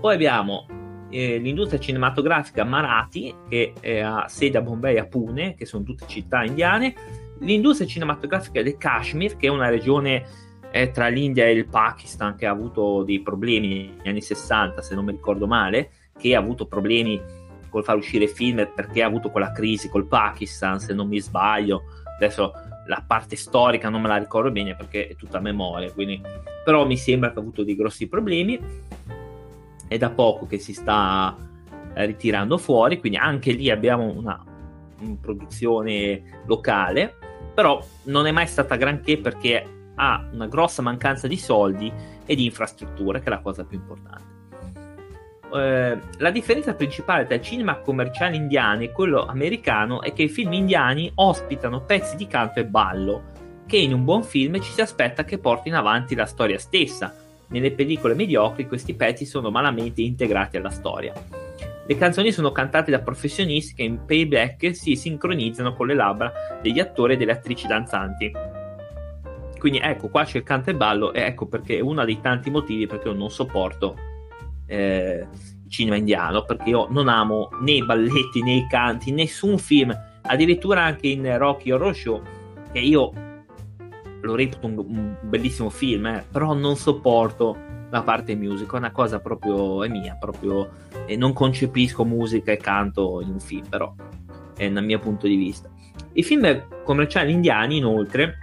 Poi 0.00 0.14
abbiamo 0.14 0.66
eh, 1.10 1.38
l'industria 1.38 1.80
cinematografica 1.80 2.64
Marathi, 2.64 3.34
che 3.48 3.72
ha 4.02 4.26
sede 4.28 4.58
a 4.58 4.62
Bombay 4.62 4.96
e 4.96 4.98
a 4.98 5.06
Pune, 5.06 5.54
che 5.54 5.66
sono 5.66 5.84
tutte 5.84 6.06
città 6.06 6.44
indiane, 6.44 6.94
l'industria 7.40 7.86
cinematografica 7.86 8.62
del 8.62 8.76
Kashmir, 8.76 9.36
che 9.36 9.46
è 9.46 9.50
una 9.50 9.68
regione 9.68 10.24
eh, 10.70 10.90
tra 10.90 11.08
l'India 11.08 11.46
e 11.46 11.52
il 11.52 11.68
Pakistan 11.68 12.34
che 12.36 12.46
ha 12.46 12.50
avuto 12.50 13.02
dei 13.02 13.20
problemi 13.20 13.94
negli 13.96 14.08
anni 14.08 14.22
60, 14.22 14.82
se 14.82 14.94
non 14.94 15.04
mi 15.04 15.12
ricordo 15.12 15.46
male, 15.46 15.90
che 16.18 16.34
ha 16.34 16.38
avuto 16.38 16.66
problemi 16.66 17.20
col 17.68 17.84
far 17.84 17.96
uscire 17.96 18.26
film 18.26 18.70
perché 18.74 19.02
ha 19.02 19.06
avuto 19.06 19.30
quella 19.30 19.52
crisi 19.52 19.88
col 19.88 20.06
Pakistan, 20.06 20.80
se 20.80 20.92
non 20.92 21.08
mi 21.08 21.20
sbaglio. 21.20 21.84
Adesso 22.16 22.52
la 22.86 23.04
parte 23.06 23.36
storica 23.36 23.88
non 23.88 24.00
me 24.00 24.08
la 24.08 24.16
ricordo 24.16 24.50
bene 24.50 24.74
perché 24.74 25.08
è 25.08 25.14
tutta 25.14 25.38
a 25.38 25.40
memoria, 25.40 25.92
quindi... 25.92 26.20
però 26.64 26.86
mi 26.86 26.96
sembra 26.96 27.30
che 27.30 27.38
ha 27.38 27.42
avuto 27.42 27.62
dei 27.62 27.76
grossi 27.76 28.08
problemi. 28.08 28.58
È 29.88 29.96
da 29.96 30.10
poco 30.10 30.46
che 30.46 30.58
si 30.58 30.72
sta 30.72 31.34
eh, 31.94 32.06
ritirando 32.06 32.58
fuori, 32.58 33.00
quindi 33.00 33.18
anche 33.18 33.52
lì 33.52 33.70
abbiamo 33.70 34.04
una, 34.04 34.44
produzione 35.20 36.42
locale, 36.46 37.14
però 37.54 37.82
non 38.04 38.26
è 38.26 38.32
mai 38.32 38.46
stata 38.46 38.76
granché 38.76 39.18
perché 39.18 39.92
ha 39.94 40.28
una 40.32 40.46
grossa 40.46 40.82
mancanza 40.82 41.26
di 41.26 41.36
soldi 41.36 41.92
e 42.24 42.34
di 42.34 42.44
infrastrutture, 42.44 43.20
che 43.20 43.26
è 43.26 43.30
la 43.30 43.40
cosa 43.40 43.64
più 43.64 43.78
importante. 43.78 44.36
Eh, 45.54 45.98
la 46.18 46.30
differenza 46.30 46.74
principale 46.74 47.24
tra 47.24 47.34
il 47.34 47.42
cinema 47.42 47.78
commerciale 47.78 48.36
indiano 48.36 48.82
e 48.82 48.92
quello 48.92 49.24
americano 49.24 50.02
è 50.02 50.12
che 50.12 50.24
i 50.24 50.28
film 50.28 50.52
indiani 50.52 51.10
ospitano 51.14 51.80
pezzi 51.82 52.16
di 52.16 52.26
canto 52.26 52.60
e 52.60 52.66
ballo, 52.66 53.36
che 53.66 53.78
in 53.78 53.92
un 53.92 54.04
buon 54.04 54.22
film 54.22 54.60
ci 54.60 54.72
si 54.72 54.80
aspetta 54.80 55.24
che 55.24 55.38
portino 55.38 55.78
avanti 55.78 56.14
la 56.14 56.26
storia 56.26 56.58
stessa. 56.58 57.14
Nelle 57.48 57.72
pellicole 57.72 58.14
mediocri 58.14 58.66
questi 58.66 58.94
pezzi 58.94 59.24
sono 59.24 59.50
malamente 59.50 60.02
integrati 60.02 60.56
alla 60.56 60.70
storia. 60.70 61.12
Le 61.86 61.96
canzoni 61.96 62.32
sono 62.32 62.52
cantate 62.52 62.90
da 62.90 63.00
professionisti 63.00 63.74
che 63.74 63.82
in 63.82 64.04
playback 64.04 64.76
si 64.76 64.94
sincronizzano 64.94 65.72
con 65.72 65.86
le 65.86 65.94
labbra 65.94 66.30
degli 66.60 66.80
attori 66.80 67.14
e 67.14 67.16
delle 67.16 67.32
attrici 67.32 67.66
danzanti. 67.66 68.30
Quindi 69.58 69.78
ecco, 69.78 70.08
qua 70.08 70.24
c'è 70.24 70.36
il 70.36 70.42
canto 70.42 70.68
e 70.68 70.74
ballo 70.74 71.14
e 71.14 71.22
ecco 71.22 71.46
perché 71.46 71.78
è 71.78 71.80
uno 71.80 72.04
dei 72.04 72.20
tanti 72.20 72.50
motivi 72.50 72.86
perché 72.86 73.08
io 73.08 73.14
non 73.14 73.30
sopporto 73.30 73.96
eh, 74.66 75.26
il 75.64 75.70
cinema 75.70 75.96
indiano, 75.96 76.44
perché 76.44 76.68
io 76.68 76.88
non 76.90 77.08
amo 77.08 77.48
né 77.62 77.72
i 77.72 77.84
balletti 77.84 78.42
né 78.42 78.56
i 78.56 78.66
canti, 78.68 79.10
nessun 79.10 79.56
film, 79.56 79.96
addirittura 80.22 80.82
anche 80.82 81.08
in 81.08 81.38
Rocky 81.38 81.70
Horror 81.70 81.94
Show, 81.94 82.22
che 82.70 82.80
io 82.80 83.12
lo 84.20 84.34
reputo 84.34 84.66
un, 84.66 84.78
un 84.78 85.16
bellissimo 85.22 85.70
film, 85.70 86.06
eh, 86.06 86.24
però 86.30 86.54
non 86.54 86.76
sopporto 86.76 87.56
la 87.90 88.02
parte 88.02 88.34
musica, 88.34 88.74
è 88.74 88.78
una 88.78 88.90
cosa 88.90 89.18
proprio 89.18 89.82
è 89.82 89.88
mia, 89.88 90.16
proprio 90.18 90.70
e 91.06 91.16
non 91.16 91.32
concepisco 91.32 92.04
musica 92.04 92.52
e 92.52 92.56
canto 92.56 93.20
in 93.22 93.30
un 93.30 93.40
film, 93.40 93.66
però 93.68 93.94
è 94.56 94.70
dal 94.70 94.84
mio 94.84 94.98
punto 94.98 95.26
di 95.26 95.36
vista. 95.36 95.70
I 96.12 96.22
film 96.22 96.82
commerciali 96.84 97.32
indiani, 97.32 97.78
inoltre, 97.78 98.36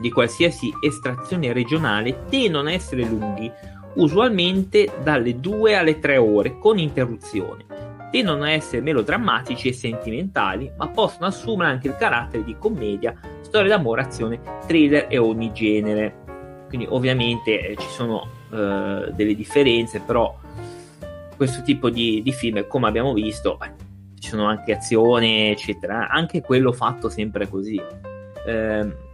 di 0.00 0.10
qualsiasi 0.10 0.72
estrazione 0.80 1.52
regionale 1.52 2.24
tendono 2.28 2.68
a 2.68 2.72
essere 2.72 3.04
lunghi, 3.04 3.50
usualmente 3.94 4.92
dalle 5.02 5.38
2 5.40 5.76
alle 5.76 5.98
3 5.98 6.16
ore, 6.16 6.58
con 6.58 6.78
interruzioni. 6.78 7.64
Tendono 8.10 8.44
a 8.44 8.50
essere 8.50 8.80
melodrammatici 8.80 9.68
e 9.68 9.72
sentimentali, 9.72 10.70
ma 10.76 10.88
possono 10.88 11.26
assumere 11.26 11.70
anche 11.70 11.88
il 11.88 11.96
carattere 11.96 12.42
di 12.42 12.56
commedia, 12.58 13.14
storia 13.42 13.76
d'amore, 13.76 14.02
azione, 14.02 14.40
thriller 14.66 15.06
e 15.08 15.18
ogni 15.18 15.52
genere. 15.52 16.26
Quindi 16.68 16.86
ovviamente 16.88 17.68
eh, 17.68 17.76
ci 17.76 17.88
sono 17.88 18.28
eh, 18.50 19.12
delle 19.12 19.34
differenze, 19.34 20.00
però 20.00 20.36
questo 21.36 21.62
tipo 21.62 21.90
di, 21.90 22.22
di 22.22 22.32
film, 22.32 22.66
come 22.66 22.88
abbiamo 22.88 23.12
visto, 23.12 23.58
eh, 23.62 23.70
ci 24.18 24.30
sono 24.30 24.46
anche 24.46 24.74
azioni, 24.74 25.50
eccetera, 25.50 26.08
anche 26.08 26.40
quello 26.40 26.72
fatto 26.72 27.08
sempre 27.08 27.48
così. 27.48 27.80
Eh, 28.46 29.06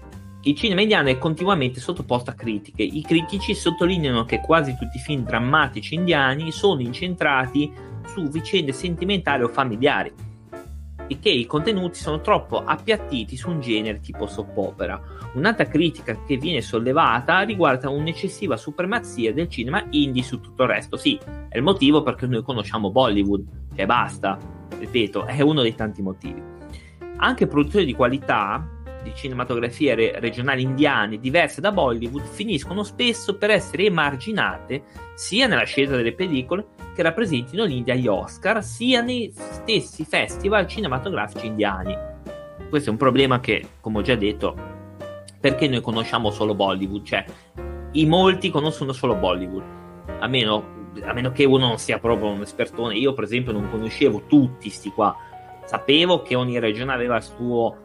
il 0.47 0.55
cinema 0.55 0.83
indiano 0.83 1.09
è 1.09 1.17
continuamente 1.17 1.81
sottoposto 1.81 2.31
a 2.31 2.35
critiche. 2.35 2.83
I 2.83 3.03
critici 3.03 3.55
sottolineano 3.55 4.25
che 4.25 4.41
quasi 4.41 4.77
tutti 4.77 4.99
i 4.99 5.01
film 5.01 5.25
drammatici 5.25 5.95
indiani 5.95 6.53
sono 6.53 6.81
incentrati 6.83 7.73
su 8.07 8.29
vicende 8.29 8.73
sentimentali 8.73 9.43
o 9.43 9.49
familiari 9.49 10.13
e 11.07 11.19
che 11.19 11.31
i 11.31 11.47
contenuti 11.47 11.99
sono 11.99 12.21
troppo 12.21 12.63
appiattiti 12.63 13.37
su 13.37 13.49
un 13.49 13.61
genere 13.61 14.01
tipo 14.01 14.27
soppopera. 14.27 15.01
Un'altra 15.35 15.67
critica 15.67 16.23
che 16.27 16.37
viene 16.37 16.61
sollevata 16.61 17.41
riguarda 17.41 17.89
un'eccessiva 17.89 18.59
supremazia 18.59 19.33
del 19.33 19.49
cinema 19.49 19.83
indie 19.91 20.23
su 20.23 20.41
tutto 20.41 20.65
il 20.65 20.69
resto. 20.69 20.99
Sì, 20.99 21.19
è 21.49 21.57
il 21.57 21.63
motivo 21.63 22.03
perché 22.03 22.27
noi 22.27 22.43
conosciamo 22.43 22.91
Bollywood, 22.91 23.47
e 23.75 23.87
basta, 23.87 24.39
ripeto, 24.79 25.25
è 25.25 25.41
uno 25.41 25.63
dei 25.63 25.75
tanti 25.75 26.03
motivi. 26.03 26.43
Anche 27.17 27.47
produzioni 27.47 27.87
di 27.87 27.95
qualità 27.95 28.74
di 29.05 29.13
cinematografie 29.15 29.95
re- 29.95 30.19
regionali 30.19 30.63
indiane 30.63 31.21
diverse 31.21 31.61
da 31.61 31.71
Bollywood 31.71 32.25
finiscono 32.25 32.83
spesso 32.83 33.37
per 33.37 33.51
essere 33.51 33.85
emarginate 33.85 34.83
sia 35.15 35.47
nella 35.47 35.65
scelta 35.65 35.95
delle 35.95 36.15
pellicole 36.15 36.67
che 36.95 37.03
rappresentino 37.03 37.65
l'India 37.65 37.95
agli 37.95 38.07
Oscar, 38.07 38.65
sia 38.65 39.01
nei 39.01 39.33
stessi 39.35 40.05
festival 40.05 40.67
cinematografici 40.67 41.47
indiani. 41.47 41.97
Questo 42.69 42.89
è 42.89 42.93
un 42.93 42.99
problema 42.99 43.41
che, 43.41 43.67
come 43.81 43.99
ho 43.99 44.03
già 44.03 44.15
detto, 44.15 44.57
perché 45.41 45.69
noi 45.69 45.81
conosciamo 45.81 46.31
solo 46.31 46.55
Bollywood, 46.55 47.05
cioè 47.05 47.25
i 47.93 48.07
molti 48.07 48.51
conoscono 48.51 48.93
solo 48.93 49.15
Bollywood, 49.15 49.63
a 50.19 50.27
meno, 50.27 50.89
a 51.03 51.13
meno 51.13 51.33
che 51.33 51.45
uno 51.45 51.67
non 51.67 51.79
sia 51.79 51.99
proprio 51.99 52.31
un 52.31 52.43
espertone. 52.43 52.97
Io, 52.97 53.13
per 53.13 53.25
esempio, 53.25 53.53
non 53.53 53.69
conoscevo 53.71 54.25
tutti 54.27 54.71
sti 54.71 54.91
qua. 54.91 55.17
Sapevo 55.65 56.23
che 56.23 56.35
ogni 56.35 56.59
regione 56.59 56.93
aveva 56.93 57.17
il 57.17 57.23
suo 57.23 57.84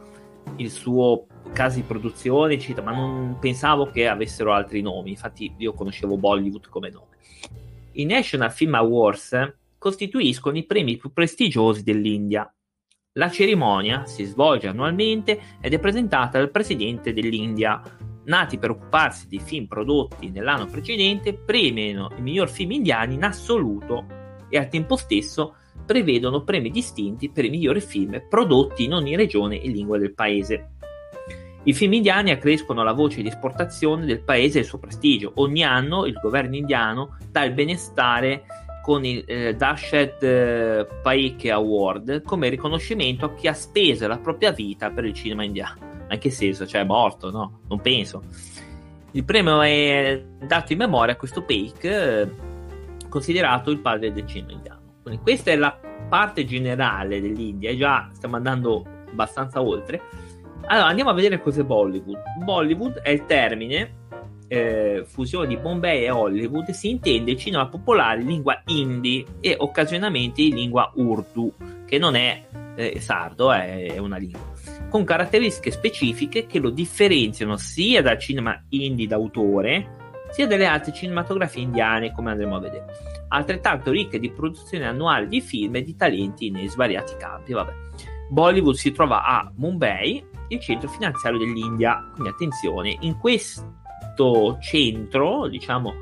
il 0.58 0.70
suo 0.70 1.27
caso 1.53 1.77
di 1.77 1.84
produzione, 1.84 2.53
eccetera, 2.53 2.86
ma 2.86 2.96
non 2.96 3.38
pensavo 3.39 3.86
che 3.86 4.08
avessero 4.08 4.53
altri 4.53 4.82
nomi. 4.82 5.12
Infatti, 5.12 5.53
io 5.58 5.74
conoscevo 5.74 6.18
Bollywood 6.18 6.70
come 6.70 6.89
nome. 6.89 7.18
I 7.94 8.06
National 8.06 8.51
Film 8.51 8.75
Awards 8.75 9.56
costituiscono 9.77 10.58
i 10.58 10.65
premi 10.65 10.98
più 10.98 11.12
prestigiosi 11.12 11.84
dell'India. 11.84 12.51
La 13.13 13.29
cerimonia 13.29 14.06
si 14.06 14.24
svolge 14.25 14.68
annualmente 14.68 15.39
ed 15.60 15.74
è 15.74 15.79
presentata 15.79 16.38
dal 16.38 16.51
presidente 16.51 17.13
dell'India. 17.13 17.82
Nati 18.25 18.60
per 18.60 18.70
occuparsi 18.70 19.27
di 19.27 19.39
film 19.39 19.65
prodotti 19.65 20.29
nell'anno 20.29 20.68
precedente, 20.68 21.34
premiano 21.34 22.12
i 22.18 22.22
miglior 22.22 22.50
film 22.50 22.72
indiani 22.72 23.15
in 23.15 23.24
assoluto 23.24 24.06
e 24.50 24.58
al 24.58 24.68
tempo 24.68 24.96
stesso 24.96 25.56
prevedono 25.89 26.43
premi 26.43 26.69
distinti 26.69 27.31
per 27.31 27.46
i 27.46 27.50
migliori 27.50 27.81
film 27.81 28.22
prodotti 28.29 28.84
in 28.84 28.93
ogni 28.93 29.15
regione 29.15 29.60
e 29.60 29.69
lingua 29.69 29.98
del 29.98 30.13
paese. 30.13 30.74
I 31.63 31.74
film 31.74 31.93
indiani 31.93 32.29
accrescono 32.29 32.84
la 32.84 32.93
voce 32.93 33.24
di 33.24 33.27
esportazione 33.27 34.05
del 34.05 34.22
paese 34.22 34.60
e 34.60 34.62
il 34.62 34.67
suo 34.67 34.77
prestigio. 34.77 35.31
Ogni 35.38 35.63
anno 35.63 36.05
il 36.05 36.13
governo 36.22 36.55
indiano 36.55 37.17
dà 37.31 37.43
il 37.43 37.53
benestare 37.53 38.43
con 38.84 39.03
il 39.03 39.24
eh, 39.25 39.55
Dashed 39.55 40.22
eh, 40.22 40.86
Paike 41.01 41.50
Award 41.50 42.22
come 42.22 42.50
riconoscimento 42.50 43.25
a 43.25 43.34
chi 43.34 43.48
ha 43.48 43.53
speso 43.53 44.08
la 44.08 44.19
propria 44.19 44.51
vita 44.51 44.91
per 44.91 45.05
il 45.05 45.13
cinema 45.15 45.43
indiano. 45.43 46.05
Anche 46.08 46.29
senso, 46.29 46.67
cioè 46.67 46.81
è 46.81 46.86
morto, 46.86 47.31
no? 47.31 47.62
Non 47.67 47.81
penso. 47.81 48.22
Il 49.13 49.24
premio 49.24 49.60
è 49.63 50.24
dato 50.39 50.72
in 50.72 50.77
memoria 50.77 51.15
a 51.15 51.17
questo 51.17 51.41
Paik, 51.41 51.84
eh, 51.84 52.31
considerato 53.10 53.72
il 53.72 53.79
padre 53.79 54.13
del 54.13 54.27
cinema 54.27 54.51
indiano. 54.51 54.78
Questa 55.22 55.51
è 55.51 55.56
la 55.56 55.77
parte 56.08 56.46
generale 56.46 57.22
dell'India, 57.22 57.75
già 57.75 58.10
stiamo 58.13 58.36
andando 58.36 58.86
abbastanza 59.10 59.62
oltre. 59.62 60.01
Allora 60.65 60.88
andiamo 60.88 61.10
a 61.10 61.13
vedere 61.13 61.41
cos'è 61.41 61.63
Bollywood. 61.63 62.18
Bollywood 62.44 63.00
è 63.00 63.10
il 63.10 63.25
termine 63.25 63.98
eh, 64.50 65.03
fusione 65.06 65.48
di 65.48 65.58
Bombay 65.58 66.03
e 66.03 66.10
Hollywood, 66.10 66.72
si 66.72 66.89
intende 66.89 67.38
cinema 67.38 67.68
popolare 67.68 68.22
in 68.22 68.27
lingua 68.27 68.62
hindi 68.65 69.25
e 69.39 69.56
occasionalmente 69.58 70.41
in 70.41 70.56
lingua 70.56 70.91
urdu, 70.96 71.53
che 71.86 71.98
non 71.98 72.15
è 72.15 72.46
eh, 72.75 73.00
sardo, 73.00 73.51
è, 73.51 73.94
è 73.94 73.98
una 74.00 74.18
lingua, 74.18 74.51
con 74.89 75.03
caratteristiche 75.03 75.72
specifiche 75.72 76.46
che 76.48 76.60
lo 76.60 76.72
differenziano 76.72 77.58
sia 77.58 78.01
dal 78.01 78.18
cinema 78.18 78.62
hindi 78.70 79.06
d'autore, 79.06 80.09
sia 80.31 80.48
dalle 80.48 80.65
altre 80.65 80.93
cinematografie 80.93 81.63
indiane, 81.63 82.13
come 82.13 82.31
andremo 82.31 82.55
a 82.55 82.59
vedere 82.59 82.86
altrettanto 83.29 83.91
ricche 83.91 84.19
di 84.19 84.31
produzione 84.31 84.88
annuale 84.88 85.27
di 85.27 85.39
film 85.41 85.75
e 85.75 85.83
di 85.83 85.95
talenti 85.95 86.50
nei 86.51 86.67
svariati 86.67 87.15
campi. 87.17 87.53
Vabbè. 87.53 87.71
Bollywood 88.29 88.75
si 88.75 88.91
trova 88.91 89.24
a 89.24 89.50
Mumbai, 89.55 90.21
il 90.50 90.59
centro 90.59 90.89
finanziario 90.89 91.39
dell'India. 91.39 92.09
Quindi 92.12 92.29
attenzione, 92.29 92.98
in 93.01 93.17
questo 93.17 94.57
centro, 94.62 95.48
diciamo, 95.48 95.93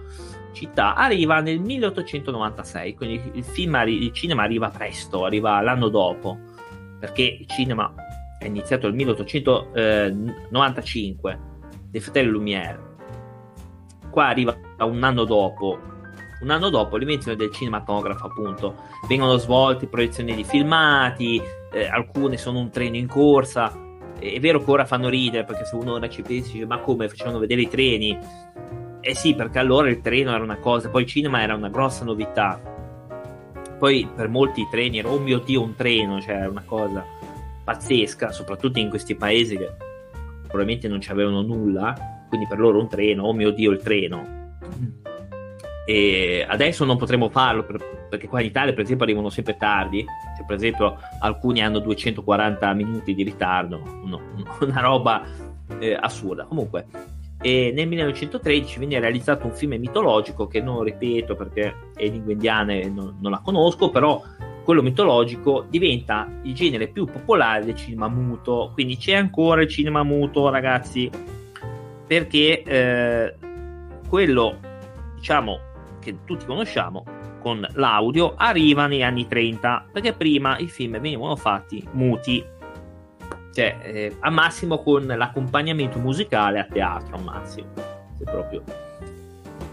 città, 0.52 0.96
arriva 0.96 1.40
nel 1.40 1.60
1896, 1.60 2.96
quindi 2.96 3.22
il, 3.34 3.44
film, 3.44 3.76
il 3.88 4.12
cinema 4.12 4.42
arriva 4.44 4.70
presto, 4.70 5.26
arriva 5.26 5.62
l'anno 5.62 5.90
dopo, 5.90 6.38
perché 7.00 7.38
il 7.40 7.48
cinema 7.48 7.94
è 8.40 8.46
iniziato 8.46 8.88
nel 8.88 8.96
1895 8.96 11.40
dei 11.90 12.02
fratelli 12.02 12.30
Lumière. 12.30 12.87
Qua 14.10 14.28
arriva 14.28 14.56
un 14.80 15.04
anno 15.04 15.24
dopo. 15.24 15.80
Un 16.42 16.50
anno 16.52 16.70
dopo 16.70 16.98
l'invenzione 16.98 17.36
del 17.36 17.52
cinematografo, 17.52 18.28
appunto, 18.28 18.76
vengono 19.08 19.38
svolte 19.38 19.88
proiezioni 19.88 20.36
di 20.36 20.44
filmati, 20.44 21.42
eh, 21.72 21.88
alcune 21.88 22.38
sono 22.38 22.60
un 22.60 22.70
treno 22.70 22.96
in 22.96 23.08
corsa. 23.08 23.86
È 24.20 24.40
vero 24.40 24.64
che 24.64 24.72
ora 24.72 24.86
fanno 24.86 25.10
ridere 25.10 25.46
perché 25.46 25.66
se 25.66 25.76
uno 25.76 25.94
ora 25.94 26.10
ci 26.10 26.22
pensa, 26.22 26.52
dice, 26.52 26.66
ma 26.66 26.80
come 26.80 27.10
facevano 27.10 27.40
vedere 27.40 27.62
i 27.62 27.68
treni? 27.68 28.18
Eh 29.02 29.16
sì, 29.16 29.34
perché 29.36 29.60
allora 29.60 29.90
il 29.90 30.02
treno 30.02 30.34
era 30.34 30.44
una 30.44 30.58
cosa, 30.58 30.90
poi 30.90 31.04
il 31.04 31.08
cinema 31.08 31.42
era 31.42 31.56
una 31.56 31.70
grossa 31.70 32.04
novità. 32.04 32.60
Poi 33.78 34.10
per 34.16 34.28
molti 34.28 34.62
i 34.62 34.68
treni 34.70 35.00
era, 35.00 35.10
oh 35.10 35.20
mio 35.20 35.40
dio, 35.40 35.62
un 35.62 35.76
treno, 35.76 36.20
cioè 36.20 36.48
una 36.48 36.64
cosa 36.66 37.06
pazzesca, 37.64 38.32
soprattutto 38.32 38.80
in 38.80 38.90
questi 38.90 39.16
paesi 39.16 39.58
che 39.58 39.70
probabilmente 40.42 40.88
non 40.88 41.02
ci 41.02 41.12
avevano 41.12 41.42
nulla, 41.42 41.94
quindi 42.28 42.48
per 42.48 42.60
loro 42.60 42.80
un 42.80 42.88
treno, 42.88 43.24
oh 43.24 43.34
mio 43.34 43.52
dio 43.52 43.72
il 43.72 43.82
treno. 43.82 44.36
E 45.86 46.46
adesso 46.48 46.84
non 46.84 46.98
potremo 46.98 47.30
farlo 47.30 47.64
per, 47.64 48.08
perché 48.10 48.28
qua 48.28 48.42
in 48.42 48.48
Italia 48.48 48.74
per 48.74 48.84
esempio 48.84 49.06
arrivano 49.06 49.30
sempre 49.30 49.56
tardi, 49.58 50.06
cioè, 50.36 50.46
per 50.46 50.58
esempio 50.58 50.98
alcuni 51.22 51.62
hanno 51.62 51.80
240 51.80 52.74
minuti 52.74 53.14
di 53.14 53.24
ritardo, 53.24 53.82
no, 54.04 54.22
una 54.60 54.82
roba 54.82 55.24
eh, 55.80 55.94
assurda. 55.94 56.44
Comunque, 56.46 56.86
e 57.40 57.72
nel 57.74 57.88
1913 57.88 58.80
viene 58.80 59.00
realizzato 59.00 59.46
un 59.46 59.54
film 59.54 59.76
mitologico 59.76 60.48
che 60.48 60.60
non 60.60 60.82
ripeto 60.84 61.36
perché 61.36 61.92
è 61.96 62.08
lingua 62.08 62.34
indiana 62.34 62.74
e 62.74 62.90
non, 62.90 63.18
non 63.22 63.32
la 63.32 63.42
conosco, 63.44 63.90
però 63.90 64.22
quello 64.64 64.82
mitologico 64.82 65.66
diventa 65.70 66.28
il 66.42 66.54
genere 66.54 66.88
più 66.88 67.06
popolare 67.06 67.64
del 67.64 67.76
cinema 67.76 68.10
muto. 68.10 68.72
Quindi 68.74 68.98
c'è 68.98 69.14
ancora 69.14 69.62
il 69.62 69.70
cinema 69.70 70.04
muto, 70.04 70.50
ragazzi, 70.50 71.10
perché 72.08 72.64
eh, 72.64 73.36
quello, 74.08 74.60
diciamo, 75.16 75.60
che 76.00 76.20
tutti 76.24 76.46
conosciamo 76.46 77.04
con 77.42 77.66
l'audio 77.74 78.34
arriva 78.36 78.88
negli 78.88 79.04
anni 79.04 79.28
30, 79.28 79.88
perché 79.92 80.14
prima 80.14 80.58
i 80.58 80.68
film 80.68 81.00
venivano 81.00 81.36
fatti 81.36 81.86
muti, 81.92 82.44
cioè 83.54 83.78
eh, 83.82 84.16
a 84.20 84.30
massimo 84.30 84.82
con 84.82 85.06
l'accompagnamento 85.06 86.00
musicale 86.00 86.60
a 86.60 86.66
teatro, 86.66 87.18
a 87.18 87.22
massimo, 87.22 87.68
se 88.18 88.24
proprio 88.24 88.64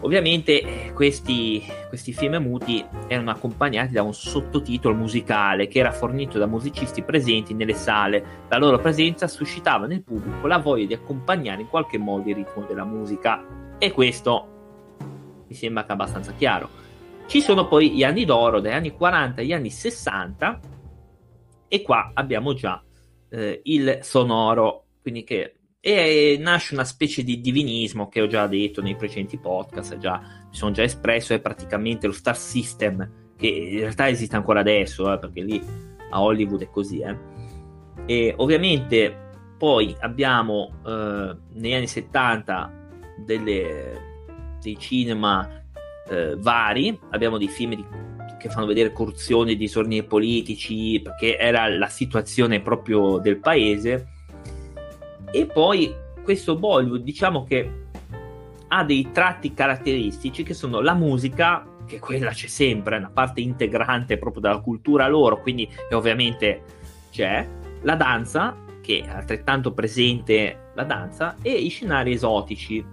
Ovviamente 0.05 0.61
eh, 0.61 0.93
questi, 0.93 1.65
questi, 1.89 2.13
film 2.13 2.37
muti 2.37 2.85
erano 3.09 3.31
accompagnati 3.31 3.93
da 3.93 4.03
un 4.03 4.13
sottotitolo 4.13 4.95
musicale 4.95 5.67
che 5.67 5.79
era 5.79 5.93
fornito 5.93 6.39
da 6.39 6.47
musicisti 6.47 7.03
presenti 7.03 7.55
nelle 7.55 7.73
sale. 7.73 8.45
La 8.51 8.59
loro 8.59 8.79
presenza 8.79 9.27
suscitava 9.27 9.87
nel 9.87 10.03
pubblico 10.03 10.47
la 10.47 10.59
voglia 10.59 10.85
di 10.85 10.93
accompagnare 10.93 11.63
in 11.63 11.69
qualche 11.69 11.97
modo 11.97 12.29
il 12.29 12.35
ritmo 12.35 12.67
della 12.67 12.85
musica. 12.85 13.43
E 13.79 13.93
questo 13.93 14.49
mi 15.49 15.55
sembra 15.55 15.87
che 15.87 15.93
abbastanza 15.93 16.35
chiaro. 16.35 16.69
Ci 17.27 17.41
sono 17.41 17.67
poi 17.67 17.93
gli 17.93 18.05
anni 18.05 18.27
d'oro, 18.27 18.61
dagli 18.61 18.75
anni 18.75 18.93
40 18.93 19.41
agli 19.41 19.55
anni 19.55 19.71
60, 19.71 20.61
e 21.67 21.81
qua 21.81 22.11
abbiamo 22.13 22.53
già 22.53 22.83
eh, 23.31 23.61
il 23.65 24.01
sonoro, 24.03 24.85
quindi 25.01 25.25
che 25.25 25.55
e 25.87 26.39
nasce 26.41 26.73
una 26.73 26.85
specie 26.85 27.23
di 27.23 27.43
divinismo 27.43 28.09
che 28.09 28.23
ho 28.23 28.27
già 28.27 28.47
detto 28.47 28.81
nei 28.81 28.97
precedenti 28.97 29.37
podcast, 29.37 29.99
già, 29.99 30.19
mi 30.19 30.57
sono 30.57 30.71
già 30.71 30.83
espresso, 30.83 31.35
è 31.35 31.41
praticamente 31.41 32.07
lo 32.07 32.15
star 32.15 32.39
system 32.39 33.07
che 33.37 33.49
in 33.49 33.81
realtà 33.81 34.09
esiste 34.09 34.35
ancora 34.35 34.61
adesso, 34.61 35.13
eh, 35.13 35.19
perché 35.19 35.43
lì 35.43 35.63
a 36.09 36.23
Hollywood 36.23 36.63
è 36.63 36.71
così. 36.71 37.01
Eh. 37.01 37.17
E 38.07 38.33
ovviamente 38.39 39.15
poi 39.59 39.95
abbiamo 40.01 40.73
eh, 40.87 41.37
negli 41.53 41.75
anni 41.75 41.87
70 41.87 42.73
delle, 43.27 44.01
dei 44.63 44.79
cinema 44.79 45.47
eh, 46.09 46.35
vari, 46.39 46.99
abbiamo 47.11 47.37
dei 47.37 47.49
film 47.49 47.75
di, 47.75 47.85
che 48.39 48.49
fanno 48.49 48.65
vedere 48.65 48.91
corruzione, 48.91 49.55
disordini 49.55 50.03
politici, 50.03 50.99
perché 51.03 51.37
era 51.37 51.69
la 51.69 51.89
situazione 51.89 52.63
proprio 52.63 53.19
del 53.19 53.39
paese 53.39 54.13
e 55.35 55.47
poi 55.47 55.93
questo 56.23 56.55
Bollywood, 56.57 57.03
diciamo 57.03 57.43
che 57.43 57.83
ha 58.69 58.85
dei 58.85 59.11
tratti 59.11 59.53
caratteristici 59.53 60.45
che 60.45 60.55
sono 60.55 60.81
la 60.81 60.95
musica, 60.95 61.67
che 61.87 61.99
quella 61.99 62.31
c'è 62.31 62.47
sempre, 62.47 62.95
è 62.95 62.99
una 63.01 63.11
parte 63.13 63.41
integrante 63.41 64.17
proprio 64.17 64.43
della 64.43 64.61
cultura 64.61 65.09
loro, 65.09 65.41
quindi 65.41 65.69
ovviamente 65.91 66.63
c'è, 67.11 67.45
la 67.83 67.97
danza, 67.97 68.57
che 68.81 69.03
è 69.05 69.09
altrettanto 69.09 69.73
presente 69.73 70.71
la 70.75 70.85
danza, 70.85 71.35
e 71.43 71.51
i 71.51 71.69
scenari 71.69 72.13
esotici. 72.13 72.85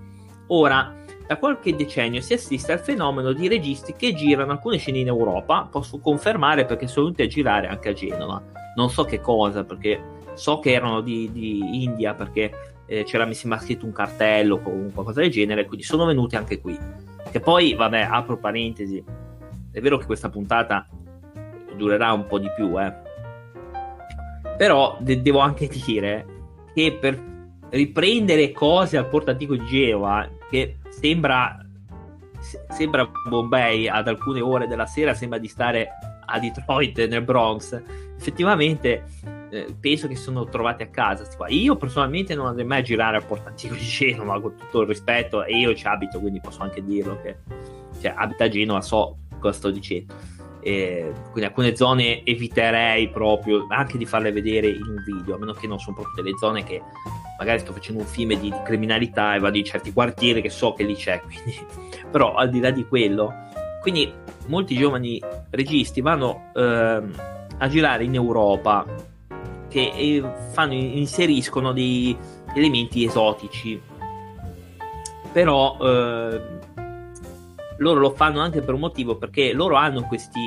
Ora, 0.48 0.96
da 1.28 1.38
qualche 1.38 1.76
decennio 1.76 2.22
si 2.22 2.34
assiste 2.34 2.72
al 2.72 2.80
fenomeno 2.80 3.34
di 3.34 3.48
registi 3.48 3.94
che 3.96 4.14
girano 4.16 4.52
alcune 4.52 4.78
scene 4.78 4.98
in 4.98 5.08
Europa, 5.08 5.68
posso 5.72 6.00
confermare 6.00 6.66
perché 6.66 6.88
sono 6.88 7.06
venuti 7.06 7.22
a 7.22 7.28
girare 7.28 7.68
anche 7.68 7.90
a 7.90 7.94
Genova, 7.94 8.42
non 8.76 8.90
so 8.90 9.04
che 9.04 9.22
cosa, 9.22 9.64
perché 9.64 10.20
so 10.42 10.58
che 10.58 10.72
erano 10.72 11.02
di, 11.02 11.30
di 11.32 11.84
India 11.84 12.16
perché 12.16 12.52
eh, 12.88 13.04
c'era 13.04 13.26
mi 13.26 13.36
sembra 13.36 13.60
scritto 13.60 13.86
un 13.86 13.92
cartello 13.92 14.56
o 14.56 14.92
qualcosa 14.92 15.22
del 15.22 15.30
genere, 15.30 15.68
quindi 15.68 15.86
sono 15.86 16.04
venuti 16.06 16.36
anche 16.36 16.60
qui. 16.60 16.76
Che 17.30 17.40
poi, 17.40 17.76
vabbè, 17.76 18.08
apro 18.10 18.38
parentesi, 18.38 19.04
è 19.72 19.80
vero 19.80 20.00
che 20.00 20.08
questa 20.08 20.30
puntata 20.30 20.88
durerà 21.78 22.12
un 22.12 22.26
po' 22.26 22.40
di 22.40 22.50
più, 22.56 22.82
eh. 22.82 22.92
Però 24.58 24.98
de- 25.00 25.22
devo 25.22 25.38
anche 25.38 25.68
dire 25.68 26.26
che 26.74 26.98
per 27.00 27.22
riprendere 27.70 28.52
cose 28.52 28.98
al 28.98 29.10
Porto 29.10 29.30
Antico 29.30 29.56
di 29.56 29.66
Genova, 29.66 30.28
che 30.50 30.80
sembra, 30.90 31.64
sembra 32.72 33.08
Bombay 33.30 33.88
ad 33.88 34.08
alcune 34.08 34.42
ore 34.42 34.66
della 34.66 34.88
sera, 34.88 35.14
sembra 35.14 35.38
di 35.38 35.48
stare 35.48 35.90
a 36.26 36.40
Detroit 36.40 37.06
nel 37.06 37.22
Bronx, 37.22 37.80
effettivamente 38.18 39.04
eh, 39.52 39.76
penso 39.78 40.08
che 40.08 40.16
sono 40.16 40.46
trovati 40.46 40.82
a 40.84 40.88
casa. 40.88 41.28
Io 41.50 41.76
personalmente 41.76 42.34
non 42.36 42.48
andrei 42.48 42.66
mai 42.66 42.80
a 42.80 42.84
girare 42.84 43.18
al 43.18 43.26
Porto 43.26 43.50
Antico 43.50 43.76
di 43.76 43.82
Genova, 43.86 44.40
con 44.40 44.56
tutto 44.56 44.82
il 44.82 44.88
rispetto, 44.88 45.44
e 45.44 45.58
io 45.58 45.76
ci 45.76 45.86
abito, 45.86 46.20
quindi 46.20 46.40
posso 46.40 46.64
anche 46.64 46.84
dirlo 46.84 47.20
che 47.22 47.38
cioè, 48.00 48.14
abita 48.16 48.46
a 48.46 48.50
Genova, 48.50 48.82
so 48.82 49.18
cosa 49.40 49.58
sto 49.58 49.70
dicendo. 49.70 50.14
E 50.64 51.12
quindi 51.32 51.46
alcune 51.46 51.76
zone 51.76 52.24
eviterei 52.24 53.10
proprio 53.10 53.66
anche 53.70 53.98
di 53.98 54.06
farle 54.06 54.32
vedere 54.32 54.68
in 54.70 54.84
un 54.84 55.04
video, 55.06 55.36
a 55.36 55.38
meno 55.38 55.54
che 55.54 55.68
non 55.68 55.80
sono 55.80 55.96
proprio 55.96 56.24
delle 56.24 56.38
zone 56.38 56.64
che 56.64 56.82
magari 57.38 57.60
sto 57.60 57.74
facendo 57.74 58.02
un 58.02 58.08
film 58.08 58.36
di, 58.36 58.52
di 58.52 58.54
criminalità 58.64 59.36
e 59.36 59.40
vado 59.40 59.58
in 59.58 59.66
certi 59.66 59.92
quartieri 59.92 60.42
che 60.42 60.50
so 60.50 60.74
che 60.74 60.84
lì 60.84 60.96
c'è. 60.96 61.20
Quindi... 61.26 61.66
Però 62.10 62.36
al 62.36 62.50
di 62.50 62.60
là 62.60 62.72
di 62.72 62.86
quello, 62.88 63.34
quindi 63.82 64.14
molti 64.48 64.76
giovani 64.76 65.20
registi 65.50 66.02
vanno 66.02 66.52
ehm, 66.54 67.12
a 67.58 67.68
girare 67.68 68.04
in 68.04 68.14
Europa 68.14 68.86
che 69.72 69.92
eh, 69.96 70.24
fanno, 70.52 70.74
inseriscono 70.74 71.72
dei 71.72 72.16
elementi 72.54 73.06
esotici. 73.06 73.82
Però 75.32 75.78
eh, 75.80 76.42
loro 77.78 78.00
lo 78.00 78.12
fanno 78.12 78.42
anche 78.42 78.62
per 78.62 78.74
un 78.74 78.82
motivo, 78.82 79.16
perché 79.18 79.54
loro 79.54 79.76
hanno 79.76 80.04
questi, 80.04 80.42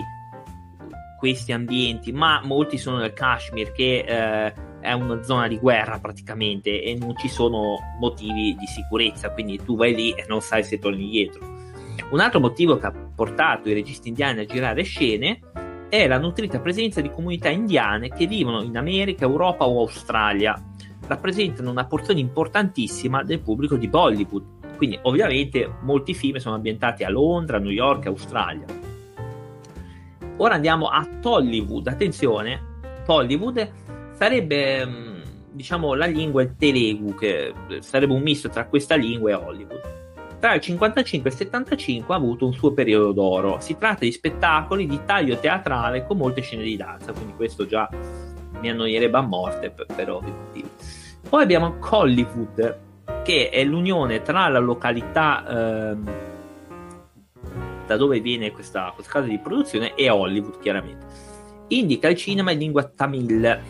questi 1.19 1.53
ambienti, 1.53 2.13
ma 2.13 2.43
molti 2.45 2.77
sono 2.77 2.99
nel 2.99 3.15
Kashmir, 3.15 3.73
che 3.73 4.05
eh, 4.07 4.55
è 4.81 4.93
una 4.93 5.23
zona 5.23 5.49
di 5.49 5.59
guerra 5.59 5.99
praticamente, 5.99 6.83
e 6.83 6.95
non 6.95 7.17
ci 7.17 7.29
sono 7.29 7.79
motivi 7.99 8.55
di 8.55 8.67
sicurezza, 8.67 9.31
quindi 9.31 9.59
tu 9.65 9.75
vai 9.75 9.95
lì 9.95 10.13
e 10.13 10.27
non 10.29 10.43
sai 10.43 10.63
se 10.63 10.79
torni 10.79 11.05
indietro. 11.05 11.53
Un 12.11 12.21
altro 12.21 12.41
motivo 12.41 12.77
che 12.77 12.87
ha 12.87 12.93
portato 12.93 13.71
i 13.71 13.73
registi 13.73 14.09
indiani 14.09 14.41
a 14.41 14.45
girare 14.45 14.83
scene 14.83 15.41
è 15.89 16.07
la 16.07 16.19
nutrita 16.19 16.61
presenza 16.61 17.01
di 17.01 17.11
comunità 17.11 17.49
indiane 17.49 18.09
che 18.09 18.27
vivono 18.27 18.63
in 18.63 18.77
America, 18.77 19.25
Europa 19.25 19.67
o 19.67 19.81
Australia. 19.81 20.61
Rappresentano 21.07 21.71
una 21.71 21.87
porzione 21.87 22.21
importantissima 22.21 23.23
del 23.23 23.41
pubblico 23.41 23.77
di 23.77 23.89
Bollywood. 23.89 24.77
Quindi, 24.77 24.99
ovviamente, 25.03 25.71
molti 25.83 26.15
film 26.15 26.37
sono 26.37 26.57
ambientati 26.57 27.05
a 27.05 27.11
Londra, 27.11 27.59
New 27.59 27.71
York 27.71 28.07
e 28.07 28.09
Australia. 28.09 28.67
Ora 30.37 30.55
andiamo 30.55 30.87
a 30.87 31.07
Tollywood. 31.21 31.87
Attenzione, 31.87 32.61
Tollywood 33.05 33.71
sarebbe, 34.13 34.85
mm, 34.85 35.21
diciamo, 35.53 35.95
la 35.95 36.07
lingua 36.07 36.43
il 36.43 36.57
Telugu, 36.57 37.15
che 37.15 37.53
sarebbe 37.81 38.15
un 38.15 38.23
misto 38.23 38.49
tra 38.49 38.67
questa 38.67 38.97
lingua 38.97 39.31
e 39.31 39.35
Hollywood 39.35 40.03
tra 40.45 40.53
il 40.53 40.61
55 40.61 41.31
e 41.31 41.33
il 41.33 41.39
75 41.39 42.15
ha 42.15 42.19
avuto 42.19 42.45
un 42.45 42.53
suo 42.53 42.75
periodo 42.75 43.13
d'oro. 43.13 43.61
Si 43.61 43.79
tratta 43.79 44.01
di 44.01 44.13
spettacoli 44.13 44.87
di 44.87 45.01
taglio 45.07 45.39
teatrale 45.39 46.05
con 46.05 46.19
molte 46.19 46.43
scene 46.43 46.65
di 46.65 46.77
danza, 46.77 47.13
quindi 47.13 47.33
questo 47.33 47.65
già 47.65 47.89
mi 48.61 48.69
annoierebbe 48.69 49.17
a 49.17 49.23
morte 49.23 49.71
per, 49.71 50.11
ovvi 50.11 50.31
motivi. 50.31 50.69
Poi 51.27 51.43
abbiamo 51.43 51.79
Hollywood, 51.81 52.79
che 53.25 53.49
è 53.49 53.65
l'unione 53.65 54.21
tra 54.21 54.49
la 54.49 54.59
località 54.59 55.47
ehm, 55.49 56.11
da 57.87 57.97
dove 57.97 58.21
viene 58.21 58.51
questa, 58.51 58.93
questa 58.95 59.13
casa 59.13 59.29
di 59.29 59.39
produzione 59.39 59.95
e 59.95 60.11
Hollywood, 60.11 60.59
chiaramente. 60.61 61.07
Indica 61.69 62.09
il 62.09 62.17
cinema 62.17 62.51
in 62.51 62.59
lingua 62.59 62.85
tamil. 62.85 63.63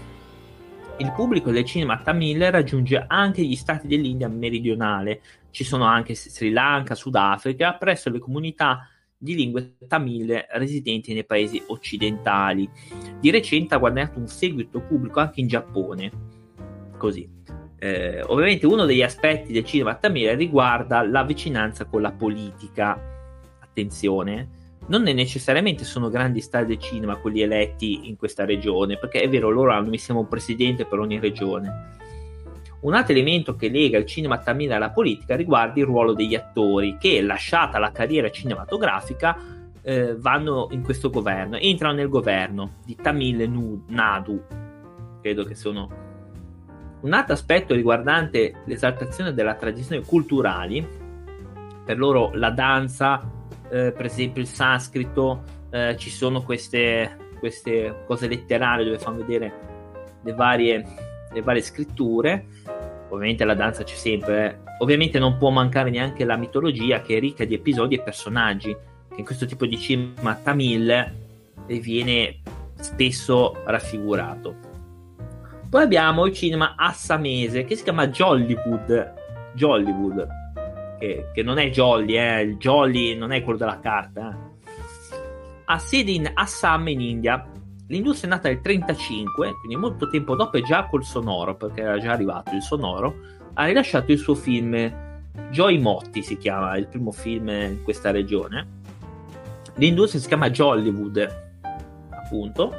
Il 0.98 1.12
pubblico 1.12 1.50
del 1.50 1.64
cinema 1.64 1.98
tamil 1.98 2.50
raggiunge 2.52 3.04
anche 3.08 3.42
gli 3.42 3.56
stati 3.56 3.88
dell'India 3.88 4.28
meridionale. 4.28 5.20
Ci 5.50 5.64
sono 5.64 5.84
anche 5.84 6.14
Sri 6.14 6.50
Lanka, 6.50 6.94
Sudafrica, 6.94 7.74
presso 7.74 8.10
le 8.10 8.20
comunità 8.20 8.88
di 9.16 9.34
lingue 9.34 9.76
tamil 9.88 10.44
residenti 10.52 11.12
nei 11.12 11.24
paesi 11.24 11.60
occidentali. 11.66 12.68
Di 13.18 13.30
recente 13.30 13.74
ha 13.74 13.78
guadagnato 13.78 14.18
un 14.18 14.28
seguito 14.28 14.80
pubblico 14.80 15.18
anche 15.18 15.40
in 15.40 15.48
Giappone. 15.48 16.12
Così. 16.96 17.28
Eh, 17.76 18.22
ovviamente 18.26 18.66
uno 18.66 18.84
degli 18.84 19.02
aspetti 19.02 19.52
del 19.52 19.64
cinema 19.64 19.96
tamil 19.96 20.36
riguarda 20.36 21.02
la 21.02 21.24
vicinanza 21.24 21.86
con 21.86 22.02
la 22.02 22.12
politica. 22.12 22.98
Attenzione, 23.60 24.63
non 24.86 25.02
necessariamente 25.02 25.84
sono 25.84 26.08
grandi 26.08 26.40
star 26.40 26.66
del 26.66 26.78
cinema 26.78 27.16
quelli 27.16 27.40
eletti 27.40 28.08
in 28.08 28.16
questa 28.16 28.44
regione, 28.44 28.98
perché 28.98 29.20
è 29.20 29.28
vero, 29.28 29.50
loro 29.50 29.72
hanno 29.72 29.92
insieme 29.92 30.20
un 30.20 30.28
presidente 30.28 30.84
per 30.84 30.98
ogni 30.98 31.18
regione. 31.18 31.92
Un 32.80 32.92
altro 32.92 33.14
elemento 33.14 33.56
che 33.56 33.68
lega 33.68 33.96
il 33.96 34.04
cinema 34.04 34.38
tamile 34.38 34.74
alla 34.74 34.90
politica 34.90 35.36
riguarda 35.36 35.80
il 35.80 35.86
ruolo 35.86 36.12
degli 36.12 36.34
attori, 36.34 36.98
che 36.98 37.22
lasciata 37.22 37.78
la 37.78 37.92
carriera 37.92 38.30
cinematografica 38.30 39.36
eh, 39.80 40.16
vanno 40.18 40.68
in 40.70 40.82
questo 40.82 41.08
governo, 41.08 41.56
entrano 41.56 41.94
nel 41.94 42.08
governo 42.08 42.74
di 42.84 42.94
Tamil 42.94 43.82
Nadu, 43.86 44.42
credo 45.22 45.44
che 45.44 45.54
sono. 45.54 46.02
Un 47.00 47.12
altro 47.12 47.34
aspetto 47.34 47.74
riguardante 47.74 48.62
l'esaltazione 48.64 49.32
della 49.32 49.54
tradizione 49.54 50.02
culturali, 50.04 50.86
per 51.84 51.98
loro 51.98 52.30
la 52.34 52.50
danza, 52.50 53.43
eh, 53.70 53.92
per 53.92 54.04
esempio 54.04 54.42
il 54.42 54.48
sanscrito, 54.48 55.42
eh, 55.70 55.96
ci 55.98 56.10
sono 56.10 56.42
queste, 56.42 57.16
queste, 57.38 58.04
cose 58.06 58.28
letterarie 58.28 58.84
dove 58.84 58.98
fanno 58.98 59.18
vedere 59.18 59.52
le 60.22 60.32
varie, 60.32 60.84
le 61.32 61.42
varie 61.42 61.62
scritture. 61.62 62.46
Ovviamente 63.08 63.44
la 63.44 63.54
danza 63.54 63.84
c'è 63.84 63.94
sempre, 63.94 64.46
eh. 64.46 64.56
ovviamente 64.78 65.18
non 65.18 65.36
può 65.36 65.50
mancare 65.50 65.90
neanche 65.90 66.24
la 66.24 66.36
mitologia 66.36 67.00
che 67.00 67.16
è 67.16 67.20
ricca 67.20 67.44
di 67.44 67.54
episodi 67.54 67.94
e 67.94 68.02
personaggi, 68.02 68.74
che 69.08 69.18
in 69.18 69.24
questo 69.24 69.46
tipo 69.46 69.66
di 69.66 69.78
cinema 69.78 70.34
tamil 70.42 71.12
viene 71.66 72.40
spesso 72.80 73.56
raffigurato. 73.64 74.72
Poi 75.70 75.82
abbiamo 75.82 76.26
il 76.26 76.32
cinema 76.32 76.74
assamese 76.76 77.64
che 77.64 77.76
si 77.76 77.82
chiama 77.82 78.08
Jollywood. 78.08 79.22
Jollywood 79.54 80.42
che, 80.98 81.30
che 81.32 81.42
non 81.42 81.58
è 81.58 81.70
Jolly, 81.70 82.16
eh, 82.16 82.42
il 82.42 82.56
Jolly 82.56 83.16
non 83.16 83.32
è 83.32 83.42
quello 83.42 83.58
della 83.58 83.80
carta. 83.80 84.30
Eh. 84.30 84.52
Ha 85.66 85.78
sede 85.78 86.10
in 86.10 86.30
Assam 86.32 86.88
in 86.88 87.00
India. 87.00 87.50
L'industria 87.88 88.30
è 88.30 88.34
nata 88.34 88.48
nel 88.48 88.60
1935, 88.62 89.52
quindi 89.60 89.76
molto 89.76 90.08
tempo 90.08 90.34
dopo 90.34 90.56
e 90.56 90.62
già 90.62 90.86
col 90.86 91.04
sonoro, 91.04 91.54
perché 91.56 91.82
era 91.82 91.98
già 91.98 92.12
arrivato 92.12 92.54
il 92.54 92.62
sonoro, 92.62 93.14
ha 93.54 93.66
rilasciato 93.66 94.10
il 94.10 94.18
suo 94.18 94.34
film 94.34 95.02
Joy 95.50 95.78
Motti 95.78 96.22
si 96.22 96.36
chiama, 96.36 96.76
il 96.76 96.86
primo 96.86 97.10
film 97.10 97.48
in 97.48 97.82
questa 97.82 98.10
regione. 98.10 98.82
L'industria 99.76 100.20
si 100.20 100.28
chiama 100.28 100.50
Jollywood, 100.50 101.58
appunto. 102.10 102.72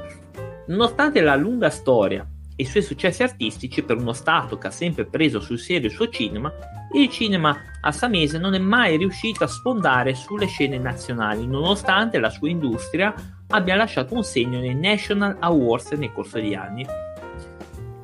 Nonostante 0.67 1.21
la 1.21 1.36
lunga 1.36 1.69
storia 1.69 2.25
e 2.56 2.63
i 2.63 2.65
suoi 2.65 2.84
successi 2.84 3.24
artistici 3.24 3.84
per 3.84 3.98
uno 3.98 4.13
Stato 4.13 4.58
che 4.58 4.68
ha 4.68 4.72
sempre 4.72 5.06
preso 5.06 5.39
sul 5.39 5.60
serio 5.60 5.89
il 5.89 5.94
suo 5.94 6.10
cinema, 6.10 6.52
il 6.94 7.10
cinema 7.10 7.58
assamese 7.82 8.38
non 8.38 8.54
è 8.54 8.60
mai 8.60 8.98
riuscito 8.98 9.44
a 9.44 9.48
sfondare 9.48 10.15
sulle 10.15 10.46
scene 10.48 10.78
nazionali, 10.78 11.46
nonostante 11.46 12.20
la 12.20 12.30
sua 12.30 12.50
industria 12.50 13.13
abbia 13.48 13.76
lasciato 13.76 14.13
un 14.13 14.24
segno 14.24 14.60
nei 14.60 14.76
National 14.76 15.38
Awards 15.39 15.91
nel 15.91 16.13
corso 16.13 16.38
degli 16.38 16.54
anni. 16.54 16.86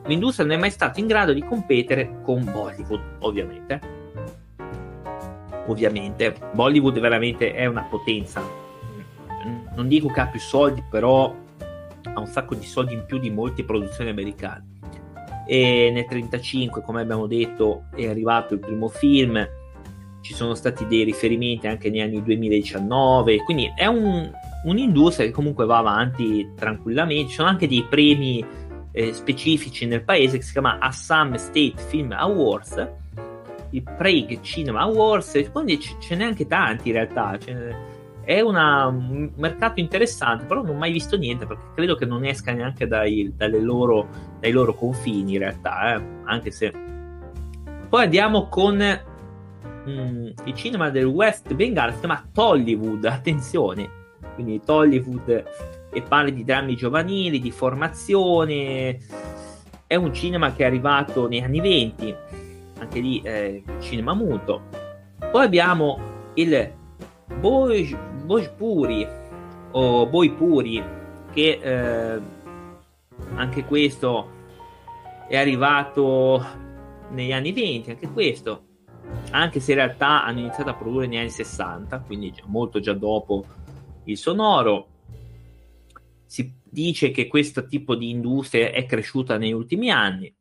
L'industria 0.05 0.45
non 0.45 0.57
è 0.57 0.59
mai 0.59 0.71
stata 0.71 0.99
in 0.99 1.07
grado 1.07 1.31
di 1.31 1.43
competere 1.43 2.19
con 2.21 2.43
Bollywood, 2.43 3.01
ovviamente. 3.19 3.79
Ovviamente, 5.67 6.35
Bollywood 6.53 6.99
veramente 6.99 7.53
è 7.53 7.65
una 7.67 7.83
potenza. 7.83 8.41
Non 9.75 9.87
dico 9.87 10.09
che 10.09 10.19
ha 10.19 10.27
più 10.27 10.39
soldi, 10.39 10.83
però 10.89 11.33
ha 12.03 12.19
un 12.19 12.27
sacco 12.27 12.55
di 12.55 12.65
soldi 12.65 12.93
in 12.93 13.05
più 13.05 13.17
di 13.17 13.29
molte 13.29 13.63
produzioni 13.63 14.09
americane. 14.09 14.79
E 15.47 15.91
nel 15.91 16.05
1935, 16.07 16.81
come 16.81 17.01
abbiamo 17.01 17.27
detto, 17.27 17.85
è 17.95 18.07
arrivato 18.07 18.53
il 18.53 18.59
primo 18.59 18.87
film, 18.87 19.47
ci 20.21 20.33
sono 20.33 20.53
stati 20.53 20.87
dei 20.87 21.03
riferimenti 21.03 21.67
anche 21.67 21.89
negli 21.89 22.01
anni 22.01 22.23
2019, 22.23 23.43
quindi 23.43 23.71
è 23.75 23.87
un, 23.87 24.31
un'industria 24.63 25.25
che 25.25 25.31
comunque 25.31 25.65
va 25.65 25.77
avanti 25.77 26.51
tranquillamente, 26.55 27.29
ci 27.29 27.35
sono 27.35 27.49
anche 27.49 27.67
dei 27.67 27.85
premi 27.89 28.45
eh, 28.91 29.13
specifici 29.13 29.85
nel 29.85 30.03
paese 30.03 30.37
che 30.37 30.43
si 30.43 30.51
chiama 30.51 30.77
Assam 30.79 31.35
State 31.35 31.73
Film 31.87 32.11
Awards, 32.11 32.87
il 33.71 33.83
Prague 33.83 34.39
Cinema 34.41 34.81
Awards, 34.81 35.49
quindi 35.51 35.79
ce 35.79 36.15
n'è 36.15 36.23
anche 36.23 36.45
tanti 36.45 36.89
in 36.89 36.93
realtà, 36.93 37.37
è 38.31 38.39
una, 38.39 38.87
un 38.87 39.31
mercato 39.35 39.79
interessante, 39.81 40.45
però 40.45 40.61
non 40.61 40.75
ho 40.75 40.79
mai 40.79 40.91
visto 40.91 41.17
niente 41.17 41.45
perché 41.45 41.63
credo 41.75 41.95
che 41.95 42.05
non 42.05 42.23
esca 42.23 42.53
neanche 42.53 42.87
dai, 42.87 43.33
loro, 43.59 44.07
dai 44.39 44.51
loro, 44.51 44.73
confini 44.73 45.33
in 45.33 45.39
realtà, 45.39 45.95
eh? 45.95 46.03
anche 46.23 46.51
se... 46.51 46.71
Poi 47.89 48.03
andiamo 48.03 48.47
con 48.47 48.75
mm, 48.77 50.27
il 50.45 50.53
cinema 50.53 50.89
del 50.89 51.05
West 51.05 51.53
Bengal, 51.53 51.91
si 51.93 51.99
chiama 51.99 52.25
Tollywood, 52.31 53.03
attenzione, 53.03 53.89
quindi 54.35 54.61
Tollywood 54.63 55.43
e 55.91 56.01
parla 56.01 56.29
di 56.29 56.45
drammi 56.45 56.75
giovanili, 56.77 57.41
di 57.41 57.51
formazione, 57.51 58.97
è 59.85 59.95
un 59.95 60.13
cinema 60.13 60.53
che 60.53 60.63
è 60.63 60.67
arrivato 60.67 61.27
negli 61.27 61.43
anni 61.43 61.59
20, 61.59 62.15
anche 62.79 62.99
lì 63.01 63.21
eh, 63.25 63.61
cinema 63.79 64.13
muto. 64.13 64.69
Poi 65.29 65.43
abbiamo 65.43 65.99
il 66.35 66.79
Boj, 67.39 67.97
Bojpuri 68.25 69.07
o 69.71 70.05
Boipuri 70.07 70.83
che 71.31 71.59
eh, 71.61 72.21
anche 73.35 73.65
questo 73.65 74.39
è 75.27 75.37
arrivato 75.37 76.45
negli 77.11 77.31
anni 77.31 77.51
20, 77.51 77.91
anche 77.91 78.09
questo, 78.09 78.65
anche 79.31 79.59
se 79.59 79.71
in 79.71 79.77
realtà 79.77 80.23
hanno 80.23 80.39
iniziato 80.39 80.69
a 80.69 80.75
produrre 80.75 81.07
negli 81.07 81.19
anni 81.19 81.29
60, 81.29 81.99
quindi 81.99 82.33
molto 82.45 82.79
già 82.79 82.93
dopo 82.93 83.45
il 84.05 84.17
sonoro. 84.17 84.87
Si 86.25 86.53
dice 86.63 87.11
che 87.11 87.27
questo 87.27 87.65
tipo 87.65 87.95
di 87.95 88.09
industria 88.09 88.71
è 88.71 88.85
cresciuta 88.85 89.37
negli 89.37 89.51
ultimi 89.51 89.89
anni, 89.89 90.33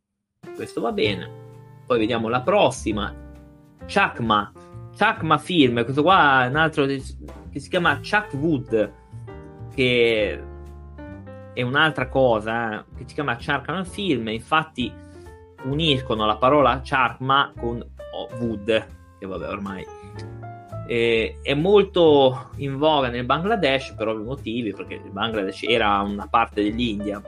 questo 0.54 0.80
va 0.80 0.92
bene. 0.92 1.38
Poi 1.86 1.98
vediamo 1.98 2.28
la 2.28 2.40
prossima, 2.42 3.12
Chakma, 3.86 4.52
Chakma 4.96 5.38
Film, 5.38 5.82
questo 5.84 6.02
qua 6.02 6.44
è 6.44 6.48
un 6.48 6.56
altro 6.56 6.84
che 6.86 7.00
si 7.00 7.68
chiama 7.68 7.98
Chuck 7.98 8.34
Wood, 8.34 8.92
che 9.74 10.42
è 11.54 11.62
un'altra 11.62 12.08
cosa, 12.08 12.80
eh, 12.80 12.84
che 12.96 13.04
si 13.06 13.14
chiama 13.14 13.36
Chakma 13.38 13.84
Film, 13.84 14.28
infatti 14.28 14.92
uniscono 15.64 16.26
la 16.26 16.36
parola 16.36 16.80
Chakma 16.82 17.52
con 17.58 17.84
Wood, 18.38 18.86
che 19.18 19.26
vabbè 19.26 19.48
ormai 19.48 19.86
eh, 20.90 21.38
è 21.40 21.54
molto 21.54 22.50
in 22.56 22.76
voga 22.76 23.10
nel 23.10 23.24
Bangladesh 23.24 23.92
per 23.92 24.08
ovvi 24.08 24.24
motivi, 24.24 24.72
perché 24.72 24.94
il 24.94 25.12
Bangladesh 25.12 25.62
era 25.62 26.00
una 26.00 26.26
parte 26.26 26.64
dell'India 26.64 27.22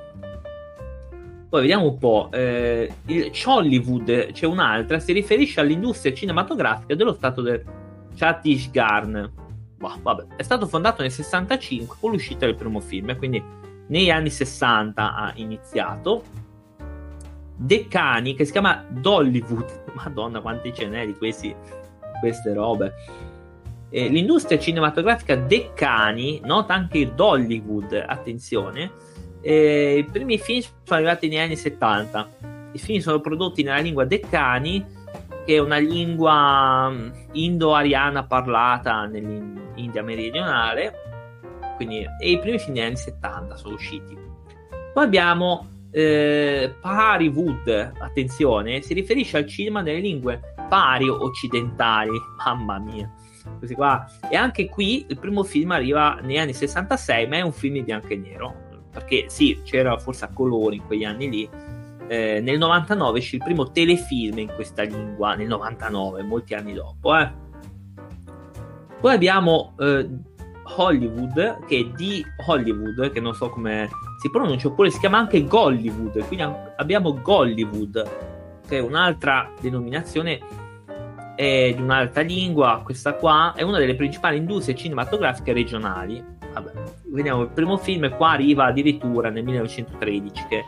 poi 1.52 1.60
vediamo 1.60 1.84
un 1.84 1.98
po', 1.98 2.30
eh, 2.32 2.90
il 3.08 3.30
Chollywood, 3.30 4.32
c'è 4.32 4.46
un'altra, 4.46 4.98
si 4.98 5.12
riferisce 5.12 5.60
all'industria 5.60 6.14
cinematografica 6.14 6.94
dello 6.94 7.12
stato 7.12 7.42
del 7.42 7.62
Chhattisgarh. 8.16 9.30
Boh, 9.76 9.98
vabbè. 10.00 10.36
È 10.36 10.42
stato 10.42 10.66
fondato 10.66 11.02
nel 11.02 11.10
65 11.10 11.96
con 12.00 12.12
l'uscita 12.12 12.46
del 12.46 12.54
primo 12.54 12.80
film, 12.80 13.14
quindi 13.18 13.44
negli 13.88 14.08
anni 14.08 14.30
60 14.30 15.14
ha 15.14 15.32
iniziato. 15.34 16.22
Deccani, 17.54 18.34
che 18.34 18.46
si 18.46 18.52
chiama 18.52 18.82
Dollywood, 18.88 19.92
madonna 19.92 20.40
quanti 20.40 20.72
ce 20.72 20.86
n'è 20.88 21.04
di 21.04 21.14
questi, 21.14 21.54
queste 22.18 22.54
robe. 22.54 22.94
Eh, 23.90 24.08
l'industria 24.08 24.58
cinematografica 24.58 25.36
Deccani, 25.36 26.40
nota 26.44 26.72
anche 26.72 27.14
Dollywood, 27.14 27.92
attenzione, 28.06 28.90
e 29.42 29.98
I 29.98 30.04
primi 30.04 30.38
film 30.38 30.62
sono 30.84 31.00
arrivati 31.00 31.28
negli 31.28 31.38
anni 31.38 31.56
70. 31.56 32.30
I 32.72 32.78
film 32.78 33.00
sono 33.00 33.20
prodotti 33.20 33.64
nella 33.64 33.80
lingua 33.80 34.04
Deccani, 34.04 34.84
che 35.44 35.56
è 35.56 35.58
una 35.58 35.78
lingua 35.78 36.88
mm, 36.88 37.08
indo-ariana 37.32 38.24
parlata 38.24 39.04
nell'India 39.06 40.02
meridionale. 40.02 40.94
Quindi, 41.74 42.06
e 42.20 42.30
i 42.30 42.38
primi 42.38 42.58
film 42.58 42.74
negli 42.74 42.84
anni 42.84 42.96
70 42.96 43.56
sono 43.56 43.74
usciti. 43.74 44.16
Poi 44.94 45.04
abbiamo 45.04 45.68
eh, 45.90 46.74
Pariwood, 46.80 47.94
attenzione, 47.98 48.80
si 48.82 48.94
riferisce 48.94 49.38
al 49.38 49.46
cinema 49.46 49.80
nelle 49.80 50.00
lingue 50.00 50.54
pari 50.68 51.08
occidentali. 51.08 52.12
Mamma 52.44 52.78
mia. 52.78 53.12
Qua. 53.74 54.06
E 54.30 54.36
anche 54.36 54.68
qui 54.68 55.04
il 55.08 55.18
primo 55.18 55.42
film 55.42 55.72
arriva 55.72 56.20
negli 56.22 56.38
anni 56.38 56.54
66, 56.54 57.26
ma 57.26 57.38
è 57.38 57.40
un 57.40 57.52
film 57.52 57.74
in 57.76 57.84
bianco 57.84 58.08
e 58.08 58.16
nero 58.16 58.61
perché 58.92 59.24
sì, 59.28 59.60
c'era 59.64 59.96
forse 59.98 60.24
a 60.26 60.28
colori 60.32 60.76
in 60.76 60.86
quegli 60.86 61.04
anni 61.04 61.30
lì, 61.30 61.48
eh, 62.08 62.40
nel 62.40 62.58
99 62.58 63.18
uscì 63.18 63.36
il 63.36 63.42
primo 63.42 63.70
telefilm 63.70 64.38
in 64.38 64.52
questa 64.54 64.82
lingua, 64.82 65.34
nel 65.34 65.46
99, 65.48 66.22
molti 66.22 66.54
anni 66.54 66.74
dopo. 66.74 67.16
Eh. 67.16 67.30
Poi 69.00 69.14
abbiamo 69.14 69.74
eh, 69.78 70.08
Hollywood, 70.76 71.64
che 71.66 71.78
è 71.78 71.84
di 71.96 72.24
Hollywood, 72.46 73.10
che 73.10 73.20
non 73.20 73.34
so 73.34 73.48
come 73.48 73.88
si 74.20 74.30
pronuncia, 74.30 74.68
oppure 74.68 74.90
si 74.90 74.98
chiama 74.98 75.18
anche 75.18 75.44
Gollywood, 75.46 76.26
quindi 76.26 76.46
abbiamo 76.76 77.20
Gollywood, 77.20 78.10
che 78.68 78.76
è 78.76 78.80
un'altra 78.80 79.50
denominazione 79.60 80.60
di 81.34 81.80
un'altra 81.80 82.22
lingua, 82.22 82.82
questa 82.84 83.14
qua 83.14 83.54
è 83.56 83.62
una 83.62 83.78
delle 83.78 83.96
principali 83.96 84.36
industrie 84.36 84.76
cinematografiche 84.76 85.52
regionali. 85.52 86.31
Vabbè, 86.52 86.70
vediamo 87.06 87.42
il 87.42 87.48
primo 87.48 87.76
film, 87.76 88.14
qua 88.16 88.30
arriva 88.30 88.66
addirittura 88.66 89.30
nel 89.30 89.44
1913, 89.44 90.46
che 90.48 90.64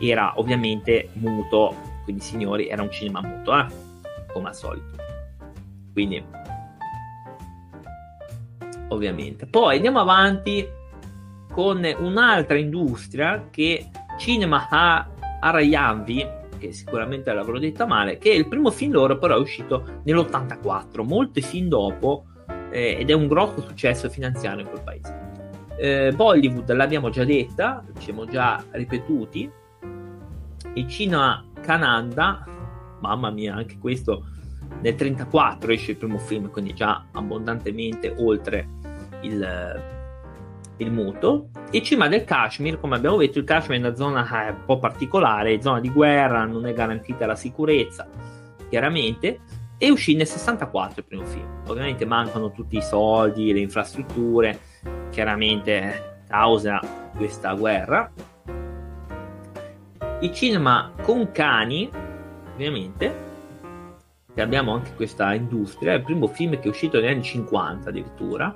era 0.00 0.32
ovviamente 0.36 1.10
muto, 1.14 1.74
quindi 2.04 2.22
signori, 2.22 2.68
era 2.68 2.82
un 2.82 2.90
cinema 2.90 3.20
muto, 3.20 3.56
eh? 3.56 3.66
come 4.32 4.48
al 4.48 4.54
solito. 4.54 4.96
Quindi, 5.92 6.22
ovviamente. 8.88 9.46
Poi 9.46 9.76
andiamo 9.76 10.00
avanti 10.00 10.66
con 11.52 11.84
un'altra 11.98 12.56
industria 12.56 13.48
che 13.50 13.90
Cinema 14.16 14.68
Arayanvi 15.40 16.38
che 16.60 16.72
sicuramente 16.72 17.32
l'avrò 17.32 17.58
detta 17.58 17.86
male, 17.86 18.18
che 18.18 18.28
il 18.28 18.46
primo 18.46 18.70
film 18.70 18.92
loro 18.92 19.18
però 19.18 19.36
è 19.36 19.40
uscito 19.40 20.02
nell'84, 20.04 21.02
molti 21.02 21.40
film 21.40 21.68
dopo, 21.68 22.26
eh, 22.70 22.96
ed 22.98 23.10
è 23.10 23.12
un 23.12 23.28
grosso 23.28 23.60
successo 23.60 24.08
finanziario 24.08 24.64
in 24.64 24.70
quel 24.70 24.82
paese. 24.82 25.28
Eh, 25.78 26.12
Bollywood 26.14 26.70
l'abbiamo 26.72 27.10
già 27.10 27.24
detta, 27.24 27.84
ci 27.98 28.04
siamo 28.04 28.26
già 28.26 28.62
ripetuti, 28.70 29.50
il 30.74 30.88
cinema 30.88 31.44
Cananda, 31.60 32.46
mamma 33.00 33.30
mia, 33.30 33.54
anche 33.54 33.78
questo 33.78 34.26
nel 34.82 34.94
34 34.94 35.72
esce 35.72 35.92
il 35.92 35.96
primo 35.96 36.18
film, 36.18 36.50
quindi 36.50 36.74
già 36.74 37.06
abbondantemente 37.12 38.14
oltre 38.18 38.68
il 39.22 39.98
il 40.82 40.90
muto. 40.90 41.48
Il 41.70 41.82
cima 41.82 42.08
del 42.08 42.24
Kashmir, 42.24 42.80
come 42.80 42.96
abbiamo 42.96 43.16
detto, 43.16 43.38
il 43.38 43.44
Kashmir 43.44 43.78
è 43.78 43.80
una 43.80 43.94
zona 43.94 44.46
eh, 44.46 44.50
un 44.50 44.64
po' 44.64 44.78
particolare, 44.78 45.60
zona 45.62 45.80
di 45.80 45.90
guerra, 45.90 46.44
non 46.44 46.66
è 46.66 46.72
garantita 46.72 47.26
la 47.26 47.36
sicurezza, 47.36 48.08
chiaramente. 48.68 49.40
E 49.82 49.90
uscì 49.90 50.14
nel 50.14 50.26
64 50.26 51.00
il 51.00 51.06
primo 51.06 51.24
film. 51.24 51.62
Ovviamente 51.66 52.04
mancano 52.04 52.52
tutti 52.52 52.76
i 52.76 52.82
soldi, 52.82 53.50
le 53.50 53.60
infrastrutture, 53.60 54.60
chiaramente 55.08 56.18
causa 56.28 56.80
questa 57.16 57.54
guerra. 57.54 58.12
Il 60.20 60.32
cinema 60.34 60.92
con 61.00 61.32
cani, 61.32 61.90
ovviamente, 62.52 63.28
che 64.34 64.42
abbiamo 64.42 64.74
anche 64.74 64.92
questa 64.94 65.32
industria, 65.32 65.92
è 65.92 65.96
il 65.96 66.02
primo 66.02 66.26
film 66.26 66.58
che 66.58 66.66
è 66.66 66.68
uscito 66.68 67.00
negli 67.00 67.12
anni 67.12 67.22
50 67.22 67.88
addirittura, 67.88 68.54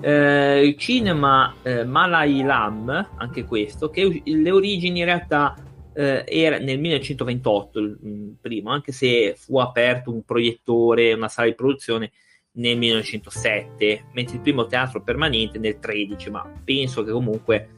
eh, 0.00 0.66
il 0.66 0.76
cinema 0.76 1.54
eh, 1.62 1.84
Malayalam, 1.84 3.08
anche 3.16 3.46
questo, 3.46 3.88
che 3.88 4.20
le 4.22 4.50
origini 4.50 4.98
in 4.98 5.06
realtà 5.06 5.54
eh, 5.94 6.24
era 6.26 6.58
nel 6.58 6.78
1928 6.78 7.78
il, 7.78 7.98
il 8.02 8.36
primo, 8.40 8.70
anche 8.70 8.92
se 8.92 9.34
fu 9.36 9.58
aperto 9.58 10.12
un 10.12 10.22
proiettore, 10.24 11.12
una 11.12 11.28
sala 11.28 11.48
di 11.48 11.54
produzione 11.54 12.10
nel 12.52 12.76
1907, 12.76 14.06
mentre 14.12 14.36
il 14.36 14.42
primo 14.42 14.66
teatro 14.66 15.02
permanente 15.02 15.58
nel 15.58 15.78
13, 15.78 16.30
ma 16.30 16.50
penso 16.64 17.02
che 17.02 17.10
comunque 17.10 17.68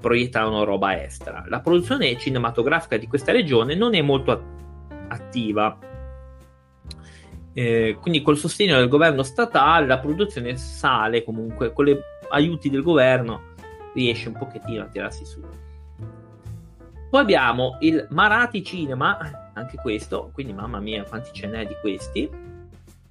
proiettavano 0.00 0.64
roba 0.64 1.02
estera. 1.02 1.44
La 1.48 1.60
produzione 1.60 2.16
cinematografica 2.18 2.96
di 2.96 3.06
questa 3.06 3.32
regione 3.32 3.74
non 3.74 3.94
è 3.94 4.02
molto 4.02 4.52
attiva, 5.08 5.78
eh, 7.54 7.96
quindi 8.00 8.20
col 8.20 8.36
sostegno 8.36 8.76
del 8.76 8.88
governo 8.88 9.22
statale 9.22 9.86
la 9.86 9.98
produzione 9.98 10.56
sale 10.56 11.24
comunque, 11.24 11.72
con 11.72 11.86
gli 11.86 11.96
aiuti 12.30 12.68
del 12.68 12.82
governo 12.82 13.52
riesce 13.94 14.28
un 14.28 14.34
pochettino 14.34 14.82
a 14.82 14.86
tirarsi 14.86 15.24
su. 15.24 15.40
Poi 17.14 17.22
abbiamo 17.22 17.76
il 17.78 18.08
Marathi 18.10 18.64
Cinema, 18.64 19.52
anche 19.52 19.76
questo, 19.76 20.30
quindi 20.32 20.52
mamma 20.52 20.80
mia 20.80 21.04
quanti 21.04 21.30
ce 21.32 21.46
n'è 21.46 21.64
di 21.64 21.76
questi. 21.80 22.28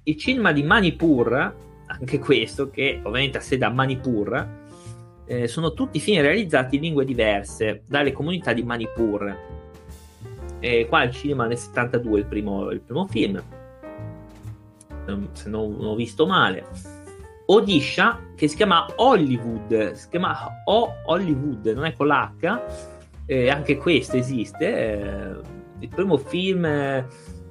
Il 0.02 0.18
cinema 0.18 0.52
di 0.52 0.62
Manipur, 0.62 1.54
anche 1.86 2.18
questo, 2.18 2.68
che 2.68 3.00
ovviamente 3.02 3.38
ha 3.38 3.40
sede 3.40 3.64
a 3.64 3.70
Manipur, 3.70 4.48
eh, 5.24 5.48
sono 5.48 5.72
tutti 5.72 6.00
film 6.00 6.20
realizzati 6.20 6.76
in 6.76 6.82
lingue 6.82 7.06
diverse 7.06 7.84
dalle 7.86 8.12
comunità 8.12 8.52
di 8.52 8.62
Manipur. 8.62 9.38
E 10.60 10.86
qua 10.86 11.02
il 11.04 11.10
cinema 11.10 11.46
nel 11.46 11.56
72 11.56 12.18
il 12.18 12.26
primo, 12.26 12.68
il 12.72 12.82
primo 12.82 13.06
film 13.06 13.42
se 15.32 15.48
non 15.48 15.78
ho 15.80 15.94
visto 15.94 16.26
male. 16.26 16.66
Odisha, 17.46 18.20
che 18.36 18.48
si 18.48 18.56
chiama 18.56 18.86
Hollywood, 18.96 19.92
si 19.92 20.08
chiama 20.10 20.46
o 20.66 20.92
Hollywood, 21.06 21.66
non 21.68 21.86
è 21.86 21.94
con 21.94 22.06
l'H, 22.06 22.93
eh, 23.26 23.50
anche 23.50 23.76
questo 23.76 24.16
esiste. 24.16 24.66
Eh, 24.66 25.52
il 25.80 25.88
primo 25.88 26.16
film 26.16 26.64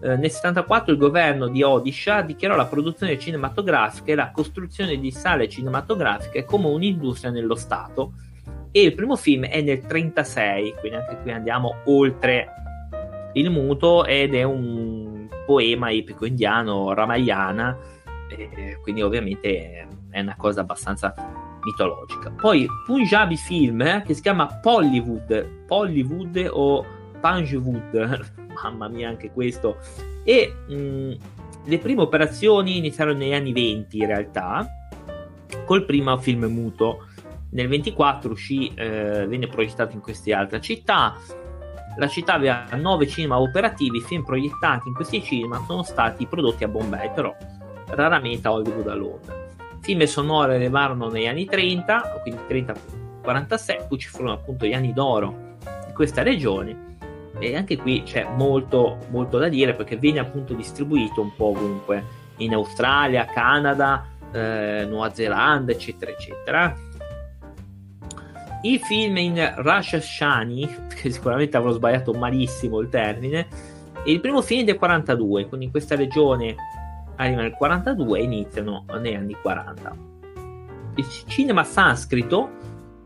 eh, 0.04 0.18
nel 0.18 0.30
74 0.30 0.92
il 0.92 0.98
governo 0.98 1.48
di 1.48 1.64
Odisha 1.64 2.22
dichiarò 2.22 2.58
la 2.58 2.66
produzione 2.66 3.18
cinematografica 3.18 4.12
e 4.12 4.16
la 4.16 4.32
costruzione 4.32 4.98
di 4.98 5.12
sale 5.12 5.48
cinematografiche 5.48 6.44
come 6.44 6.68
un'industria 6.68 7.32
nello 7.32 7.56
Stato. 7.56 8.14
E 8.72 8.82
il 8.82 8.96
primo 8.96 9.16
film 9.16 9.46
è 9.46 9.62
nel 9.62 9.86
36, 9.86 10.76
quindi 10.80 10.98
anche 10.98 11.20
qui 11.22 11.32
andiamo 11.32 11.76
oltre 11.86 12.48
il 13.34 13.50
muto 13.50 14.06
ed 14.06 14.36
è 14.36 14.44
un 14.44 15.28
poema 15.46 15.92
epico 15.92 16.26
indiano 16.26 16.94
Ramayana, 16.94 17.78
eh, 18.30 18.78
quindi 18.82 19.02
ovviamente 19.02 19.88
è 20.10 20.20
una 20.20 20.36
cosa 20.36 20.62
abbastanza 20.62 21.14
mitologica. 21.64 22.32
Poi 22.32 22.68
Punjabi 22.86 23.38
Film 23.38 23.82
eh, 23.82 24.04
che 24.06 24.14
si 24.14 24.22
chiama 24.22 24.48
Pollywood, 24.62 25.66
Pollywood 25.66 26.50
o 26.52 26.86
Panjwood, 27.20 28.32
mamma 28.62 28.88
mia 28.88 29.10
anche 29.10 29.32
questo, 29.32 29.78
e 30.24 30.54
mh, 30.68 31.14
le 31.66 31.78
prime 31.80 32.02
operazioni 32.02 32.78
iniziarono 32.78 33.18
negli 33.18 33.34
anni 33.34 33.54
20 33.54 33.98
in 33.98 34.06
realtà, 34.06 34.68
col 35.66 35.86
primo 35.86 36.18
film 36.18 36.46
muto. 36.46 37.08
Nel 37.52 37.68
24 37.68 38.32
uscì, 38.32 38.72
eh, 38.74 39.28
venne 39.28 39.48
proiettato 39.48 39.94
in 39.94 40.02
queste 40.02 40.34
altre 40.34 40.60
città, 40.60 41.16
la 41.96 42.08
città 42.08 42.34
aveva 42.34 42.66
nove 42.72 43.08
cinema 43.08 43.40
operativi, 43.40 43.98
i 43.98 44.02
film 44.02 44.24
proiettati 44.24 44.88
in 44.88 44.96
questi 44.96 45.22
cinema 45.22 45.64
sono 45.68 45.84
stati 45.84 46.26
prodotti 46.26 46.64
a 46.64 46.68
Bombay, 46.68 47.12
però 47.14 47.36
raramente 47.90 48.48
a 48.48 48.54
Hollywood 48.54 48.88
a 48.88 48.96
Londra. 48.96 49.43
Film 49.84 50.02
sonori 50.06 50.54
arrivarono 50.54 51.10
negli 51.10 51.28
anni 51.28 51.44
30, 51.46 52.22
quindi 52.22 52.40
30-46, 52.48 53.88
poi 53.90 53.98
ci 53.98 54.08
furono 54.08 54.32
appunto 54.32 54.66
gli 54.66 54.74
anni 54.74 54.94
d'oro 54.94 55.58
di 55.86 55.92
questa 55.92 56.24
regione. 56.24 56.96
E 57.38 57.58
anche 57.58 57.76
qui 57.76 58.04
c'è 58.04 58.26
molto, 58.34 59.00
molto 59.10 59.38
da 59.38 59.50
dire 59.50 59.74
perché 59.74 59.98
viene 59.98 60.20
appunto 60.20 60.54
distribuito 60.54 61.20
un 61.20 61.36
po' 61.36 61.48
ovunque. 61.48 62.22
In 62.38 62.54
Australia, 62.54 63.26
Canada, 63.26 64.08
eh, 64.32 64.86
Nuova 64.88 65.14
Zelanda, 65.14 65.74
eccetera, 65.74 66.12
eccetera. 66.12 66.74
I 68.62 68.80
film 68.82 69.18
in 69.18 69.54
Rashashani, 69.58 70.78
che 70.96 71.12
sicuramente 71.12 71.58
avrò 71.58 71.72
sbagliato 71.72 72.14
malissimo 72.14 72.80
il 72.80 72.88
termine, 72.88 73.48
il 74.06 74.22
primo 74.22 74.42
film 74.42 74.64
del 74.64 74.78
42, 74.78 75.48
quindi 75.48 75.66
in 75.66 75.72
questa 75.72 75.98
regione 75.98 76.56
arriva 77.16 77.42
nel 77.42 77.54
42 77.54 78.20
e 78.20 78.24
iniziano 78.24 78.86
negli 79.00 79.14
anni 79.14 79.36
40. 79.42 79.96
Il 80.96 81.06
cinema 81.28 81.64
sanscrito 81.64 82.50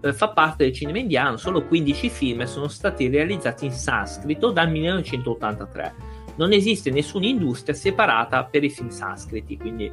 eh, 0.02 0.14
fa 0.14 0.30
parte 0.30 0.66
del 0.66 0.74
cinema 0.74 1.00
indiano, 1.00 1.38
solo 1.38 1.66
15 1.66 2.10
film 2.10 2.44
sono 2.44 2.68
stati 2.68 3.08
realizzati 3.08 3.66
in 3.66 3.72
sanscrito 3.72 4.52
dal 4.52 4.70
1983. 4.70 5.94
Non 6.36 6.52
esiste 6.52 6.92
nessuna 6.92 7.26
industria 7.26 7.74
separata 7.74 8.44
per 8.46 8.64
i 8.64 8.70
film 8.70 8.90
sanscriti, 8.90 9.58
quindi 9.58 9.92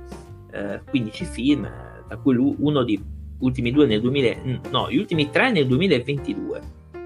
eh, 0.51 0.81
15 0.89 1.25
film, 1.25 1.71
da 2.07 2.17
cui 2.19 2.37
uno 2.37 2.83
di 2.83 3.03
ultimi 3.39 3.71
due 3.71 3.87
nel 3.87 4.01
2000, 4.01 4.37
no, 4.71 4.91
gli 4.91 4.99
ultimi 4.99 5.31
tre 5.31 5.51
nel 5.51 5.67
2022, 5.67 6.61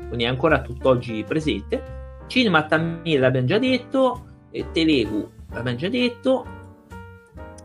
quindi 0.08 0.24
è 0.24 0.28
ancora 0.28 0.60
tutt'oggi 0.60 1.24
presente. 1.26 1.96
Cinema 2.26 2.64
Tamil 2.64 3.20
l'abbiamo 3.20 3.46
già 3.46 3.58
detto, 3.58 4.26
eh, 4.50 4.66
Telugu 4.72 5.30
l'abbiamo 5.52 5.78
già 5.78 5.88
detto, 5.88 6.46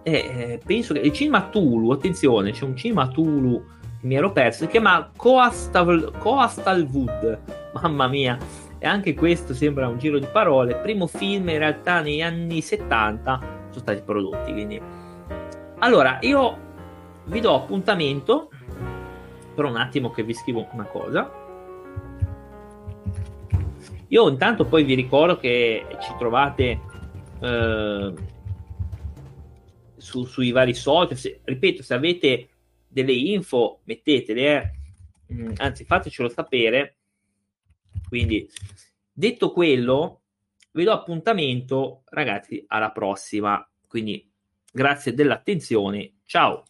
eh, 0.04 0.60
penso 0.64 0.94
che 0.94 1.00
il 1.00 1.12
cinema 1.12 1.50
Tulu, 1.50 1.92
attenzione, 1.92 2.52
c'è 2.52 2.64
un 2.64 2.76
cinema 2.76 3.08
Tulu 3.08 3.64
che 4.00 4.08
mi 4.08 4.16
ero 4.16 4.32
perso, 4.32 4.66
si 4.66 4.70
chiama 4.70 5.10
Coastal, 5.16 6.88
Wood, 6.92 7.40
mamma 7.82 8.08
mia, 8.08 8.38
e 8.78 8.86
anche 8.86 9.14
questo 9.14 9.54
sembra 9.54 9.88
un 9.88 9.98
giro 9.98 10.20
di 10.20 10.28
parole, 10.32 10.76
primo 10.76 11.08
film 11.08 11.50
in 11.50 11.58
realtà 11.58 12.02
negli 12.02 12.22
anni 12.22 12.62
70 12.62 13.40
sono 13.70 13.80
stati 13.80 14.02
prodotti, 14.02 14.52
quindi... 14.52 14.82
Allora, 15.80 16.18
io 16.22 16.58
vi 17.26 17.40
do 17.40 17.56
appuntamento 17.56 18.50
però 19.54 19.70
un 19.70 19.78
attimo 19.78 20.12
che 20.12 20.24
vi 20.24 20.34
scrivo 20.34 20.68
una 20.72 20.86
cosa. 20.86 21.32
Io 24.08 24.30
intanto 24.30 24.66
poi 24.66 24.84
vi 24.84 24.94
ricordo 24.94 25.38
che 25.38 25.86
ci 26.00 26.14
trovate 26.18 26.80
eh, 27.40 28.14
su, 30.04 30.26
sui 30.26 30.52
vari 30.52 30.74
social. 30.74 31.18
Se, 31.18 31.40
ripeto, 31.44 31.82
se 31.82 31.94
avete 31.94 32.50
delle 32.88 33.14
info, 33.14 33.80
mettetele, 33.86 34.76
eh. 35.28 35.34
mm, 35.34 35.54
anzi 35.58 35.86
fatecelo 35.86 36.30
sapere. 36.30 36.98
Quindi, 38.08 38.48
detto 39.12 39.52
quello, 39.52 40.22
vi 40.74 40.84
do 40.84 40.92
appuntamento, 40.92 42.04
ragazzi, 42.10 42.64
alla 42.68 42.92
prossima. 42.92 43.66
Quindi, 43.88 44.30
grazie 44.72 45.14
dell'attenzione. 45.14 46.16
Ciao. 46.26 46.66